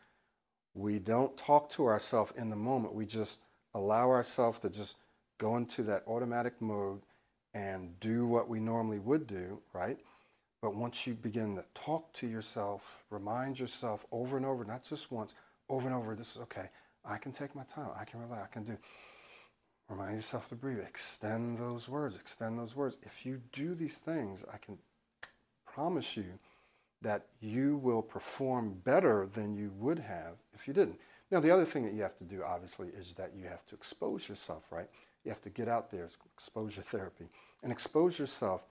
we 0.74 0.98
don't 0.98 1.36
talk 1.36 1.68
to 1.70 1.86
ourselves 1.86 2.32
in 2.36 2.48
the 2.48 2.56
moment, 2.56 2.94
we 2.94 3.04
just 3.04 3.40
allow 3.74 4.08
ourselves 4.08 4.58
to 4.60 4.70
just 4.70 4.96
go 5.38 5.56
into 5.56 5.82
that 5.82 6.04
automatic 6.06 6.54
mode 6.60 7.02
and 7.54 7.98
do 8.00 8.26
what 8.26 8.48
we 8.48 8.60
normally 8.60 8.98
would 8.98 9.26
do, 9.26 9.60
right? 9.72 9.98
But 10.62 10.74
once 10.74 11.06
you 11.06 11.14
begin 11.14 11.56
to 11.56 11.64
talk 11.74 12.12
to 12.14 12.26
yourself, 12.26 13.02
remind 13.10 13.58
yourself 13.58 14.06
over 14.12 14.36
and 14.36 14.46
over, 14.46 14.64
not 14.64 14.84
just 14.84 15.10
once, 15.10 15.34
over 15.68 15.86
and 15.86 15.96
over, 15.96 16.14
this 16.14 16.36
is 16.36 16.42
okay. 16.42 16.68
I 17.04 17.18
can 17.18 17.32
take 17.32 17.54
my 17.54 17.64
time. 17.64 17.90
I 17.98 18.04
can 18.04 18.20
relax. 18.20 18.42
I 18.44 18.52
can 18.52 18.64
do. 18.64 18.76
Remind 19.88 20.14
yourself 20.14 20.48
to 20.50 20.54
breathe. 20.54 20.80
Extend 20.80 21.58
those 21.58 21.88
words. 21.88 22.14
Extend 22.14 22.58
those 22.58 22.76
words. 22.76 22.96
If 23.02 23.26
you 23.26 23.40
do 23.52 23.74
these 23.74 23.98
things, 23.98 24.44
I 24.52 24.58
can 24.58 24.78
promise 25.66 26.16
you 26.16 26.38
that 27.02 27.26
you 27.40 27.76
will 27.78 28.02
perform 28.02 28.74
better 28.84 29.26
than 29.32 29.56
you 29.56 29.72
would 29.78 29.98
have 29.98 30.34
if 30.54 30.68
you 30.68 30.74
didn't. 30.74 31.00
Now, 31.30 31.40
the 31.40 31.50
other 31.50 31.64
thing 31.64 31.84
that 31.84 31.94
you 31.94 32.02
have 32.02 32.16
to 32.18 32.24
do, 32.24 32.42
obviously, 32.42 32.88
is 32.88 33.14
that 33.14 33.32
you 33.36 33.46
have 33.46 33.64
to 33.66 33.74
expose 33.74 34.28
yourself, 34.28 34.64
right? 34.70 34.88
You 35.24 35.30
have 35.30 35.42
to 35.42 35.50
get 35.50 35.68
out 35.68 35.90
there, 35.90 36.08
exposure 36.34 36.82
therapy, 36.82 37.28
and 37.62 37.72
expose 37.72 38.18
yourself 38.18 38.62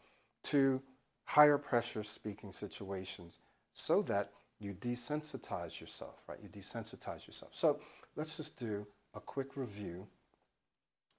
to 0.43 0.81
higher 1.25 1.57
pressure 1.57 2.03
speaking 2.03 2.51
situations 2.51 3.39
so 3.73 4.01
that 4.03 4.31
you 4.59 4.73
desensitize 4.73 5.79
yourself, 5.79 6.15
right? 6.27 6.39
You 6.41 6.49
desensitize 6.49 7.25
yourself. 7.25 7.51
So 7.53 7.79
let's 8.19 8.35
just 8.35 8.59
do 8.59 8.85
a 9.13 9.19
quick 9.21 9.55
review. 9.55 10.05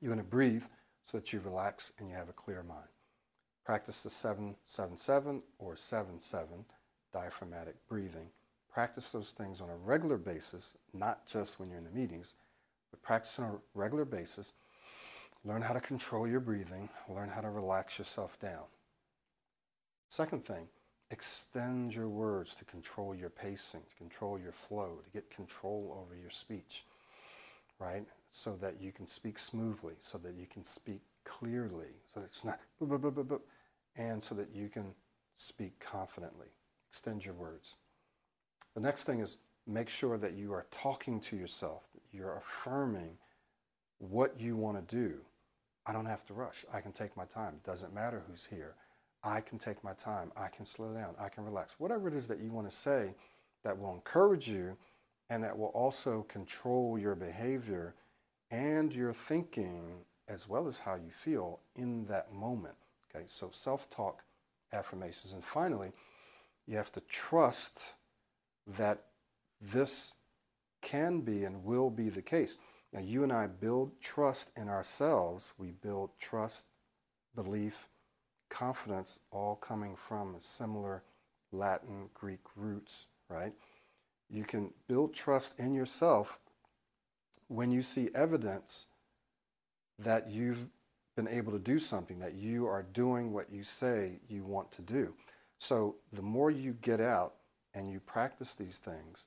You're 0.02 0.12
going 0.12 0.22
to 0.22 0.30
breathe 0.30 0.64
so 1.06 1.16
that 1.16 1.32
you 1.32 1.40
relax 1.40 1.92
and 1.98 2.06
you 2.10 2.14
have 2.14 2.28
a 2.28 2.34
clear 2.34 2.62
mind. 2.62 2.90
Practice 3.64 4.02
the 4.02 4.10
777 4.10 5.42
or 5.58 5.76
7-7 5.76 6.44
diaphragmatic 7.10 7.76
breathing. 7.88 8.26
Practice 8.70 9.10
those 9.12 9.30
things 9.30 9.62
on 9.62 9.70
a 9.70 9.76
regular 9.76 10.18
basis, 10.18 10.74
not 10.92 11.26
just 11.26 11.58
when 11.58 11.70
you're 11.70 11.78
in 11.78 11.84
the 11.84 11.90
meetings, 11.90 12.34
but 12.90 13.00
practice 13.00 13.38
on 13.38 13.46
a 13.46 13.58
regular 13.74 14.04
basis. 14.04 14.52
Learn 15.42 15.62
how 15.62 15.72
to 15.72 15.80
control 15.80 16.28
your 16.28 16.40
breathing. 16.40 16.90
Learn 17.08 17.30
how 17.30 17.40
to 17.40 17.48
relax 17.48 17.98
yourself 17.98 18.38
down. 18.40 18.64
Second 20.10 20.44
thing, 20.44 20.68
extend 21.10 21.94
your 21.94 22.08
words 22.08 22.54
to 22.56 22.64
control 22.66 23.14
your 23.14 23.30
pacing, 23.30 23.80
to 23.88 23.96
control 23.96 24.38
your 24.38 24.52
flow, 24.52 24.98
to 25.02 25.10
get 25.10 25.30
control 25.30 25.98
over 25.98 26.14
your 26.14 26.30
speech, 26.30 26.84
right? 27.81 28.05
So 28.31 28.57
that 28.61 28.81
you 28.81 28.93
can 28.93 29.07
speak 29.07 29.38
smoothly, 29.38 29.95
so 29.99 30.19
that 30.19 30.35
you 30.35 30.47
can 30.47 30.64
speak 30.64 31.01
clearly, 31.25 31.88
so 32.12 32.21
it's 32.25 32.45
not 32.45 32.61
and 33.97 34.23
so 34.23 34.35
that 34.35 34.55
you 34.55 34.69
can 34.69 34.95
speak 35.37 35.79
confidently. 35.81 36.47
Extend 36.90 37.25
your 37.25 37.35
words. 37.35 37.77
The 38.75 38.81
next 38.81 39.05
thing 39.05 39.21
is 39.21 39.38
make 39.66 39.88
sure 39.88 40.19
that 40.19 40.35
you 40.35 40.53
are 40.53 40.66
talking 40.71 41.21
to 41.23 41.37
yourself, 41.37 41.83
that 41.95 42.03
you're 42.12 42.37
affirming 42.37 43.16
what 43.99 44.38
you 44.38 44.57
want 44.57 44.88
to 44.88 44.97
do. 44.97 45.19
I 45.87 45.93
don't 45.93 46.07
have 46.07 46.25
to 46.27 46.35
rush. 46.35 46.64
I 46.73 46.81
can 46.81 46.93
take 46.93 47.16
my 47.16 47.25
time. 47.25 47.55
It 47.55 47.64
doesn't 47.64 47.95
matter 47.95 48.23
who's 48.29 48.47
here. 48.49 48.75
I 49.23 49.40
can 49.40 49.59
take 49.59 49.83
my 49.85 49.93
time. 49.95 50.33
I 50.37 50.49
can 50.49 50.64
slow 50.64 50.93
down. 50.95 51.14
I 51.19 51.29
can 51.29 51.45
relax. 51.45 51.75
Whatever 51.79 52.09
it 52.09 52.14
is 52.14 52.29
that 52.29 52.40
you 52.40 52.53
want 52.53 52.71
to 52.71 52.75
say 52.75 53.14
that 53.64 53.79
will 53.79 53.93
encourage 53.93 54.49
you 54.49 54.77
and 55.31 55.43
that 55.45 55.57
will 55.57 55.69
also 55.69 56.27
control 56.29 56.99
your 56.99 57.14
behavior 57.14 57.95
and 58.51 58.93
your 58.93 59.12
thinking 59.12 60.01
as 60.29 60.49
well 60.49 60.69
as 60.69 60.79
how 60.79 60.97
you 60.97 61.11
feel 61.11 61.61
in 61.77 62.05
that 62.07 62.33
moment. 62.33 62.75
Okay, 63.14 63.25
so 63.27 63.49
self-talk 63.53 64.23
affirmations. 64.73 65.33
And 65.33 65.43
finally, 65.43 65.93
you 66.66 66.77
have 66.77 66.93
to 66.93 67.01
trust 67.09 67.95
that 68.66 69.07
this 69.61 70.14
can 70.83 71.21
be 71.21 71.45
and 71.45 71.64
will 71.64 71.90
be 71.90 72.09
the 72.09 72.23
case. 72.23 72.59
Now, 72.93 73.01
you 73.01 73.23
and 73.23 73.33
I 73.33 73.47
build 73.47 74.01
trust 74.01 74.51
in 74.57 74.69
ourselves. 74.69 75.53
We 75.59 75.71
build 75.71 76.11
trust, 76.19 76.66
belief, 77.35 77.88
confidence, 78.49 79.21
all 79.31 79.57
coming 79.57 79.95
from 79.95 80.37
similar 80.38 81.05
Latin, 81.53 82.09
Greek 82.14 82.40
roots, 82.57 83.07
right? 83.29 83.53
You 84.31 84.45
can 84.45 84.73
build 84.88 85.12
trust 85.12 85.59
in 85.59 85.75
yourself 85.75 86.38
when 87.49 87.71
you 87.73 87.83
see 87.83 88.11
evidence 88.14 88.87
that 89.99 90.31
you've 90.31 90.66
been 91.16 91.29
able 91.29 91.53
to 91.53 91.59
do 91.59 91.79
something, 91.79 92.21
that 92.21 92.35
you 92.35 92.66
are 92.66 92.83
doing 92.83 93.33
what 93.33 93.51
you 93.51 93.64
say 93.64 94.21
you 94.29 94.45
want 94.45 94.71
to 94.73 94.83
do. 94.83 95.14
So 95.59 95.97
the 96.12 96.23
more 96.23 96.51
you 96.51 96.77
get 96.81 97.01
out 97.01 97.35
and 97.75 97.90
you 97.90 98.01
practice 98.01 98.55
these 98.55 98.79
things, 98.79 99.27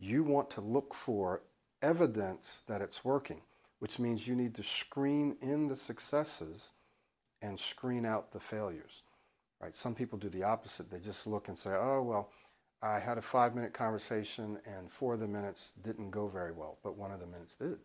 you 0.00 0.24
want 0.24 0.50
to 0.50 0.60
look 0.60 0.94
for 0.94 1.42
evidence 1.82 2.62
that 2.66 2.80
it's 2.80 3.04
working, 3.04 3.42
which 3.78 3.98
means 3.98 4.26
you 4.26 4.34
need 4.34 4.54
to 4.54 4.62
screen 4.62 5.36
in 5.42 5.68
the 5.68 5.76
successes 5.76 6.72
and 7.42 7.60
screen 7.60 8.06
out 8.06 8.32
the 8.32 8.40
failures. 8.40 9.02
Right? 9.60 9.74
Some 9.74 9.94
people 9.94 10.18
do 10.18 10.28
the 10.28 10.42
opposite. 10.42 10.90
They 10.90 10.98
just 10.98 11.26
look 11.26 11.48
and 11.48 11.56
say, 11.56 11.70
oh, 11.70 12.02
well, 12.02 12.30
I 12.84 12.98
had 12.98 13.16
a 13.16 13.22
five 13.22 13.54
minute 13.54 13.72
conversation 13.72 14.58
and 14.66 14.92
four 14.92 15.14
of 15.14 15.20
the 15.20 15.26
minutes 15.26 15.72
didn't 15.82 16.10
go 16.10 16.28
very 16.28 16.52
well, 16.52 16.76
but 16.84 16.98
one 16.98 17.12
of 17.12 17.18
the 17.18 17.26
minutes 17.26 17.56
did. 17.56 17.78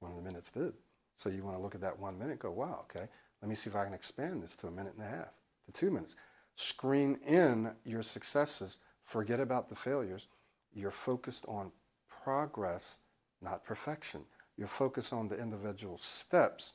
One 0.00 0.10
of 0.10 0.16
the 0.16 0.24
minutes 0.24 0.50
did. 0.50 0.72
So 1.14 1.28
you 1.28 1.44
want 1.44 1.56
to 1.56 1.62
look 1.62 1.76
at 1.76 1.80
that 1.82 1.96
one 1.96 2.18
minute, 2.18 2.40
go, 2.40 2.50
wow, 2.50 2.84
okay, 2.90 3.06
let 3.40 3.48
me 3.48 3.54
see 3.54 3.70
if 3.70 3.76
I 3.76 3.84
can 3.84 3.94
expand 3.94 4.42
this 4.42 4.56
to 4.56 4.66
a 4.66 4.70
minute 4.72 4.94
and 4.98 5.06
a 5.06 5.08
half, 5.08 5.28
to 5.66 5.72
two 5.72 5.92
minutes. 5.92 6.16
Screen 6.56 7.20
in 7.24 7.70
your 7.84 8.02
successes, 8.02 8.78
forget 9.04 9.38
about 9.38 9.68
the 9.68 9.76
failures. 9.76 10.26
You're 10.72 10.90
focused 10.90 11.44
on 11.46 11.70
progress, 12.08 12.98
not 13.40 13.64
perfection. 13.64 14.22
You're 14.56 14.66
focused 14.66 15.12
on 15.12 15.28
the 15.28 15.38
individual 15.38 15.96
steps, 15.96 16.72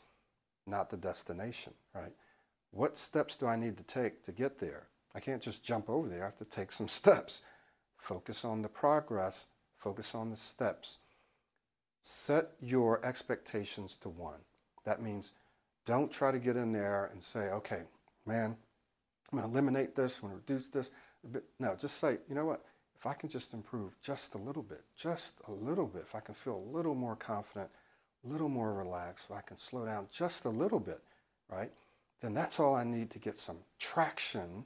not 0.66 0.90
the 0.90 0.98
destination, 0.98 1.74
right? 1.94 2.14
What 2.72 2.98
steps 2.98 3.36
do 3.36 3.48
I 3.48 3.58
need 3.58 3.76
to 3.78 3.84
take 3.84 4.24
to 4.24 4.32
get 4.32 4.60
there? 4.60 4.88
I 5.14 5.20
can't 5.20 5.42
just 5.42 5.62
jump 5.62 5.90
over 5.90 6.08
there. 6.08 6.22
I 6.22 6.26
have 6.26 6.38
to 6.38 6.46
take 6.46 6.72
some 6.72 6.88
steps. 7.02 7.42
Focus 8.06 8.46
on 8.46 8.62
the 8.62 8.70
progress, 8.70 9.48
focus 9.80 10.14
on 10.14 10.30
the 10.30 10.38
steps. 10.38 11.00
Set 12.04 12.52
your 12.62 13.04
expectations 13.04 13.98
to 14.04 14.10
one. 14.10 14.42
That 14.84 15.02
means 15.02 15.32
don't 15.88 16.12
try 16.12 16.32
to 16.32 16.38
get 16.38 16.56
in 16.56 16.72
there 16.72 17.10
and 17.12 17.24
say, 17.24 17.50
okay, 17.50 17.82
man, 18.28 18.56
I'm 19.32 19.40
going 19.40 19.50
to 19.50 19.52
eliminate 19.52 19.96
this, 19.96 20.20
I'm 20.20 20.30
going 20.30 20.40
to 20.40 20.54
reduce 20.54 20.68
this. 20.68 20.92
No, 21.60 21.76
just 21.76 21.98
say, 21.98 22.20
you 22.30 22.36
know 22.36 22.46
what? 22.46 22.64
If 22.96 23.08
I 23.08 23.16
can 23.16 23.28
just 23.28 23.56
improve 23.56 24.00
just 24.04 24.36
a 24.36 24.38
little 24.38 24.62
bit, 24.62 24.84
just 24.96 25.34
a 25.48 25.52
little 25.52 25.88
bit, 25.88 26.04
if 26.04 26.14
I 26.14 26.20
can 26.20 26.36
feel 26.36 26.58
a 26.58 26.76
little 26.78 26.94
more 26.94 27.16
confident, 27.16 27.72
a 28.24 28.32
little 28.32 28.50
more 28.50 28.72
relaxed, 28.76 29.26
if 29.32 29.36
I 29.36 29.42
can 29.42 29.58
slow 29.58 29.84
down 29.84 30.06
just 30.14 30.46
a 30.46 30.50
little 30.50 30.80
bit, 30.80 31.02
right? 31.50 31.72
Then 32.22 32.36
that's 32.36 32.60
all 32.60 32.76
I 32.76 32.84
need 32.84 33.10
to 33.10 33.20
get 33.20 33.36
some 33.36 33.58
traction, 33.80 34.66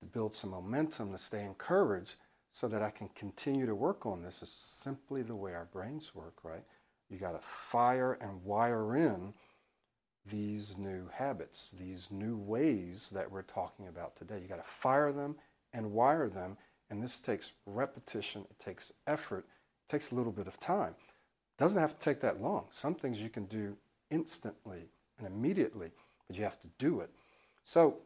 to 0.00 0.06
build 0.06 0.34
some 0.34 0.50
momentum, 0.50 1.12
to 1.12 1.18
stay 1.18 1.44
encouraged, 1.44 2.16
so 2.58 2.66
that 2.68 2.80
I 2.80 2.88
can 2.88 3.10
continue 3.10 3.66
to 3.66 3.74
work 3.74 4.06
on 4.06 4.22
this 4.22 4.42
is 4.42 4.48
simply 4.48 5.20
the 5.20 5.36
way 5.36 5.52
our 5.52 5.66
brains 5.66 6.14
work, 6.14 6.42
right? 6.42 6.64
You 7.10 7.18
got 7.18 7.32
to 7.32 7.46
fire 7.46 8.16
and 8.18 8.42
wire 8.44 8.96
in 8.96 9.34
these 10.24 10.78
new 10.78 11.06
habits, 11.12 11.74
these 11.78 12.08
new 12.10 12.38
ways 12.38 13.10
that 13.10 13.30
we're 13.30 13.42
talking 13.42 13.88
about 13.88 14.16
today. 14.16 14.38
You 14.40 14.48
got 14.48 14.56
to 14.56 14.62
fire 14.62 15.12
them 15.12 15.36
and 15.74 15.92
wire 15.92 16.30
them, 16.30 16.56
and 16.88 17.02
this 17.02 17.20
takes 17.20 17.52
repetition, 17.66 18.46
it 18.50 18.58
takes 18.58 18.90
effort, 19.06 19.44
it 19.86 19.92
takes 19.92 20.12
a 20.12 20.14
little 20.14 20.32
bit 20.32 20.46
of 20.46 20.58
time. 20.58 20.94
It 20.94 21.62
doesn't 21.62 21.80
have 21.80 21.92
to 21.92 22.00
take 22.00 22.22
that 22.22 22.40
long. 22.40 22.68
Some 22.70 22.94
things 22.94 23.20
you 23.20 23.28
can 23.28 23.44
do 23.44 23.76
instantly 24.10 24.88
and 25.18 25.26
immediately, 25.26 25.90
but 26.26 26.38
you 26.38 26.44
have 26.44 26.58
to 26.60 26.68
do 26.78 27.00
it. 27.00 27.10
So 27.64 27.98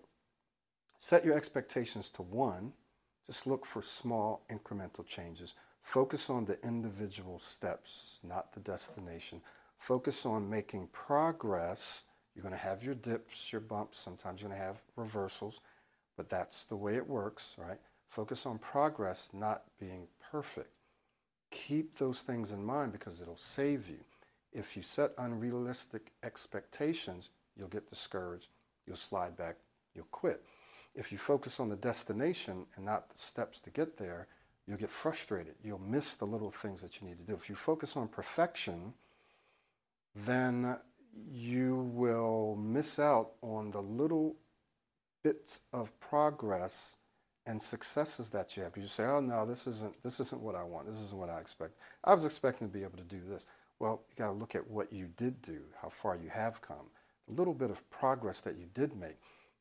set 0.98 1.24
your 1.24 1.36
expectations 1.36 2.10
to 2.10 2.22
one 2.22 2.72
just 3.30 3.46
look 3.46 3.64
for 3.64 3.80
small 3.80 4.42
incremental 4.50 5.06
changes. 5.06 5.54
Focus 5.82 6.28
on 6.30 6.44
the 6.44 6.58
individual 6.66 7.38
steps, 7.38 8.18
not 8.24 8.52
the 8.52 8.58
destination. 8.58 9.40
Focus 9.78 10.26
on 10.26 10.50
making 10.50 10.88
progress. 10.88 12.02
You're 12.34 12.42
going 12.42 12.54
to 12.54 12.58
have 12.58 12.82
your 12.82 12.96
dips, 12.96 13.52
your 13.52 13.60
bumps. 13.60 14.00
Sometimes 14.00 14.42
you're 14.42 14.48
going 14.48 14.60
to 14.60 14.66
have 14.66 14.82
reversals, 14.96 15.60
but 16.16 16.28
that's 16.28 16.64
the 16.64 16.74
way 16.74 16.96
it 16.96 17.08
works, 17.08 17.54
right? 17.56 17.78
Focus 18.08 18.46
on 18.46 18.58
progress, 18.58 19.30
not 19.32 19.62
being 19.78 20.08
perfect. 20.32 20.72
Keep 21.52 21.98
those 21.98 22.22
things 22.22 22.50
in 22.50 22.64
mind 22.64 22.90
because 22.90 23.20
it'll 23.20 23.36
save 23.36 23.88
you. 23.88 24.00
If 24.52 24.76
you 24.76 24.82
set 24.82 25.12
unrealistic 25.18 26.10
expectations, 26.24 27.30
you'll 27.56 27.68
get 27.68 27.88
discouraged, 27.88 28.48
you'll 28.88 28.96
slide 28.96 29.36
back, 29.36 29.54
you'll 29.94 30.08
quit. 30.10 30.42
If 30.94 31.12
you 31.12 31.18
focus 31.18 31.60
on 31.60 31.68
the 31.68 31.76
destination 31.76 32.66
and 32.76 32.84
not 32.84 33.10
the 33.10 33.18
steps 33.18 33.60
to 33.60 33.70
get 33.70 33.96
there, 33.96 34.26
you'll 34.66 34.78
get 34.78 34.90
frustrated. 34.90 35.54
You'll 35.62 35.78
miss 35.78 36.14
the 36.14 36.26
little 36.26 36.50
things 36.50 36.82
that 36.82 37.00
you 37.00 37.06
need 37.06 37.18
to 37.18 37.24
do. 37.24 37.34
If 37.34 37.48
you 37.48 37.54
focus 37.54 37.96
on 37.96 38.08
perfection, 38.08 38.94
then 40.14 40.76
you 41.32 41.90
will 41.92 42.56
miss 42.56 42.98
out 42.98 43.32
on 43.42 43.70
the 43.70 43.82
little 43.82 44.36
bits 45.22 45.60
of 45.72 45.98
progress 46.00 46.96
and 47.46 47.60
successes 47.60 48.30
that 48.30 48.56
you 48.56 48.62
have. 48.62 48.76
You 48.76 48.86
say, 48.86 49.04
"Oh 49.04 49.20
no, 49.20 49.46
this 49.46 49.66
isn't 49.66 50.02
this 50.02 50.20
isn't 50.20 50.40
what 50.40 50.54
I 50.54 50.62
want. 50.62 50.86
This 50.86 51.00
isn't 51.00 51.18
what 51.18 51.30
I 51.30 51.40
expect. 51.40 51.74
I 52.04 52.14
was 52.14 52.24
expecting 52.24 52.68
to 52.68 52.72
be 52.72 52.82
able 52.82 52.98
to 52.98 53.04
do 53.04 53.20
this." 53.20 53.46
Well, 53.78 54.02
you 54.08 54.16
got 54.16 54.26
to 54.26 54.32
look 54.32 54.54
at 54.54 54.68
what 54.68 54.92
you 54.92 55.06
did 55.16 55.40
do, 55.40 55.62
how 55.80 55.88
far 55.88 56.14
you 56.14 56.28
have 56.28 56.60
come, 56.60 56.90
the 57.26 57.34
little 57.34 57.54
bit 57.54 57.70
of 57.70 57.88
progress 57.90 58.40
that 58.42 58.56
you 58.56 58.66
did 58.74 58.94
make. 58.96 59.16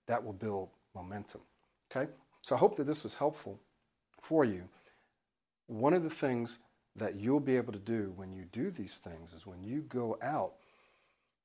That 0.08 0.24
will 0.24 0.34
build 0.34 0.70
momentum. 0.96 1.42
Okay? 1.92 2.12
So 2.42 2.56
I 2.56 2.60
hope 2.60 2.78
that 2.78 2.88
this 2.88 3.06
is 3.06 3.14
helpful 3.14 3.60
for 4.22 4.46
you. 4.46 4.64
One 5.68 5.94
of 5.94 6.04
the 6.04 6.10
things 6.10 6.60
that 6.96 7.16
you'll 7.16 7.40
be 7.40 7.56
able 7.56 7.74
to 7.74 7.80
do 7.80 8.14
when 8.16 8.34
you 8.34 8.46
do 8.52 8.72
these 8.72 8.98
things 8.98 9.34
is 9.34 9.46
when 9.46 9.64
you 9.64 9.82
go 9.82 10.18
out, 10.22 10.54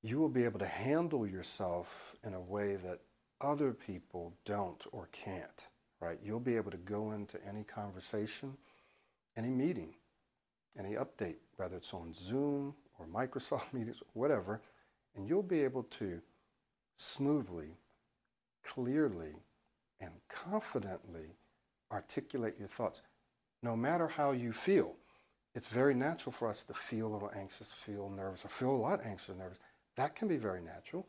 you 0.03 0.19
will 0.19 0.29
be 0.29 0.45
able 0.45 0.59
to 0.59 0.67
handle 0.67 1.27
yourself 1.27 2.15
in 2.25 2.35
a 2.35 2.41
way 2.41 2.77
that 2.77 3.01
other 3.41 3.73
people 3.73 4.35
don't 4.45 4.83
or 4.93 5.09
can't, 5.13 5.69
right? 6.01 6.19
You'll 6.23 6.41
be 6.41 6.57
able 6.57 6.71
to 6.71 6.77
go 6.79 7.13
into 7.13 7.39
any 7.47 7.65
conversation, 7.65 8.57
any 9.37 9.51
meeting, 9.51 9.95
any 10.79 10.95
update, 10.95 11.37
whether 11.57 11.77
it's 11.77 11.95
on 11.95 12.13
Zoom 12.13 12.75
or 12.99 13.07
Microsoft 13.07 13.73
Meetings, 13.73 14.03
whatever, 14.13 14.61
and 15.17 15.29
you'll 15.29 15.43
be 15.43 15.63
able 15.63 15.85
to 15.85 16.21
smoothly, 16.97 17.77
clearly, 18.65 19.35
and 20.01 20.11
confidently 20.29 21.37
articulate 21.93 22.55
your 22.59 22.69
thoughts, 22.69 23.03
no 23.63 23.77
matter 23.77 24.09
how 24.09 24.33
you 24.33 24.53
feel. 24.53 24.95
It's 25.55 25.69
very 25.69 25.95
natural 25.95 26.33
for 26.33 26.49
us 26.49 26.65
to 26.65 26.75
feel 26.75 27.07
a 27.07 27.13
little 27.13 27.31
anxious, 27.37 27.73
feel 27.73 28.11
nervous, 28.11 28.45
or 28.45 28.49
feel 28.49 28.71
a 28.71 28.77
lot 28.77 29.01
anxious 29.05 29.29
or 29.29 29.35
nervous. 29.37 29.59
That 29.97 30.17
can 30.17 30.27
be 30.27 30.37
very 30.37 30.61
natural, 30.61 31.07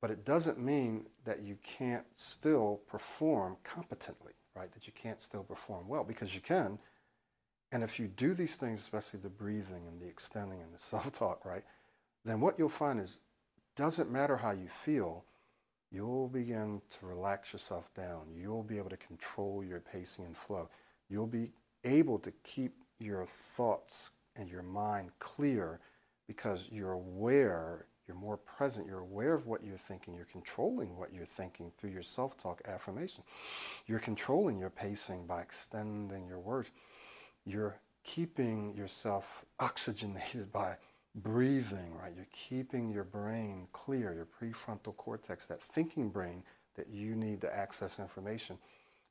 but 0.00 0.10
it 0.10 0.24
doesn't 0.24 0.58
mean 0.58 1.06
that 1.24 1.42
you 1.42 1.58
can't 1.62 2.06
still 2.14 2.80
perform 2.86 3.56
competently, 3.64 4.32
right? 4.54 4.72
That 4.72 4.86
you 4.86 4.92
can't 4.92 5.20
still 5.20 5.42
perform 5.42 5.88
well, 5.88 6.04
because 6.04 6.34
you 6.34 6.40
can. 6.40 6.78
And 7.72 7.82
if 7.82 7.98
you 7.98 8.06
do 8.06 8.32
these 8.34 8.56
things, 8.56 8.80
especially 8.80 9.20
the 9.20 9.28
breathing 9.28 9.86
and 9.88 10.00
the 10.00 10.06
extending 10.06 10.60
and 10.60 10.72
the 10.72 10.78
self-talk, 10.92 11.44
right, 11.44 11.64
then 12.24 12.40
what 12.40 12.58
you'll 12.58 12.68
find 12.68 13.00
is 13.00 13.18
doesn't 13.76 14.10
matter 14.10 14.36
how 14.36 14.50
you 14.50 14.68
feel, 14.68 15.24
you'll 15.90 16.28
begin 16.28 16.80
to 16.98 17.06
relax 17.06 17.52
yourself 17.52 17.92
down. 17.94 18.22
You'll 18.34 18.62
be 18.62 18.78
able 18.78 18.90
to 18.90 18.96
control 18.96 19.64
your 19.64 19.80
pacing 19.80 20.24
and 20.24 20.36
flow. 20.36 20.68
You'll 21.08 21.26
be 21.26 21.50
able 21.84 22.18
to 22.20 22.32
keep 22.44 22.74
your 22.98 23.26
thoughts 23.26 24.12
and 24.36 24.48
your 24.48 24.62
mind 24.62 25.10
clear 25.18 25.80
because 26.26 26.68
you're 26.70 26.92
aware, 26.92 27.86
you're 28.06 28.16
more 28.16 28.36
present, 28.36 28.86
you're 28.86 29.00
aware 29.00 29.34
of 29.34 29.46
what 29.46 29.64
you're 29.64 29.76
thinking, 29.76 30.14
you're 30.14 30.26
controlling 30.26 30.96
what 30.96 31.12
you're 31.12 31.26
thinking 31.26 31.72
through 31.78 31.90
your 31.90 32.02
self 32.02 32.38
talk 32.38 32.62
affirmation. 32.68 33.24
You're 33.86 33.98
controlling 33.98 34.58
your 34.58 34.70
pacing 34.70 35.26
by 35.26 35.42
extending 35.42 36.28
your 36.28 36.38
words. 36.38 36.70
You're 37.44 37.80
keeping 38.04 38.74
yourself 38.76 39.44
oxygenated 39.60 40.52
by 40.52 40.76
breathing, 41.14 41.94
right? 42.00 42.12
You're 42.14 42.26
keeping 42.32 42.90
your 42.90 43.04
brain 43.04 43.66
clear, 43.72 44.14
your 44.14 44.26
prefrontal 44.26 44.96
cortex, 44.96 45.46
that 45.46 45.62
thinking 45.62 46.08
brain 46.10 46.42
that 46.76 46.88
you 46.88 47.14
need 47.14 47.40
to 47.40 47.54
access 47.54 47.98
information. 47.98 48.58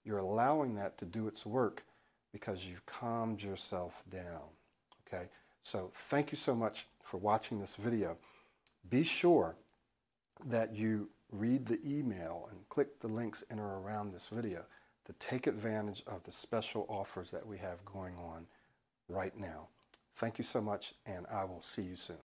You're 0.06 0.20
allowing 0.20 0.76
that 0.76 0.98
to 1.00 1.06
do 1.06 1.28
its 1.28 1.46
work 1.46 1.84
because 2.32 2.66
you've 2.66 2.86
calmed 2.86 3.42
yourself 3.42 4.04
down. 4.10 4.42
Okay, 5.08 5.28
so 5.64 5.92
thank 5.94 6.32
you 6.32 6.38
so 6.38 6.56
much 6.56 6.88
for 7.04 7.18
watching 7.18 7.60
this 7.60 7.76
video. 7.76 8.18
Be 8.90 9.04
sure 9.04 9.56
that 10.46 10.76
you 10.76 11.10
read 11.32 11.66
the 11.66 11.80
email 11.86 12.48
and 12.52 12.68
click 12.70 13.00
the 13.00 13.08
links 13.08 13.44
in 13.52 13.60
or 13.60 13.82
around 13.82 14.14
this 14.14 14.30
video 14.32 14.64
to 15.06 15.14
take 15.14 15.48
advantage 15.48 16.04
of 16.08 16.24
the 16.24 16.32
special 16.32 16.86
offers 16.88 17.32
that 17.32 17.46
we 17.46 17.58
have 17.58 17.84
going 17.86 18.16
on 18.16 18.46
right 19.08 19.38
now. 19.38 19.68
Thank 20.20 20.38
you 20.38 20.44
so 20.44 20.62
much, 20.62 20.96
and 21.06 21.26
I 21.32 21.46
will 21.46 21.62
see 21.62 21.84
you 21.84 21.96
soon. 21.96 22.18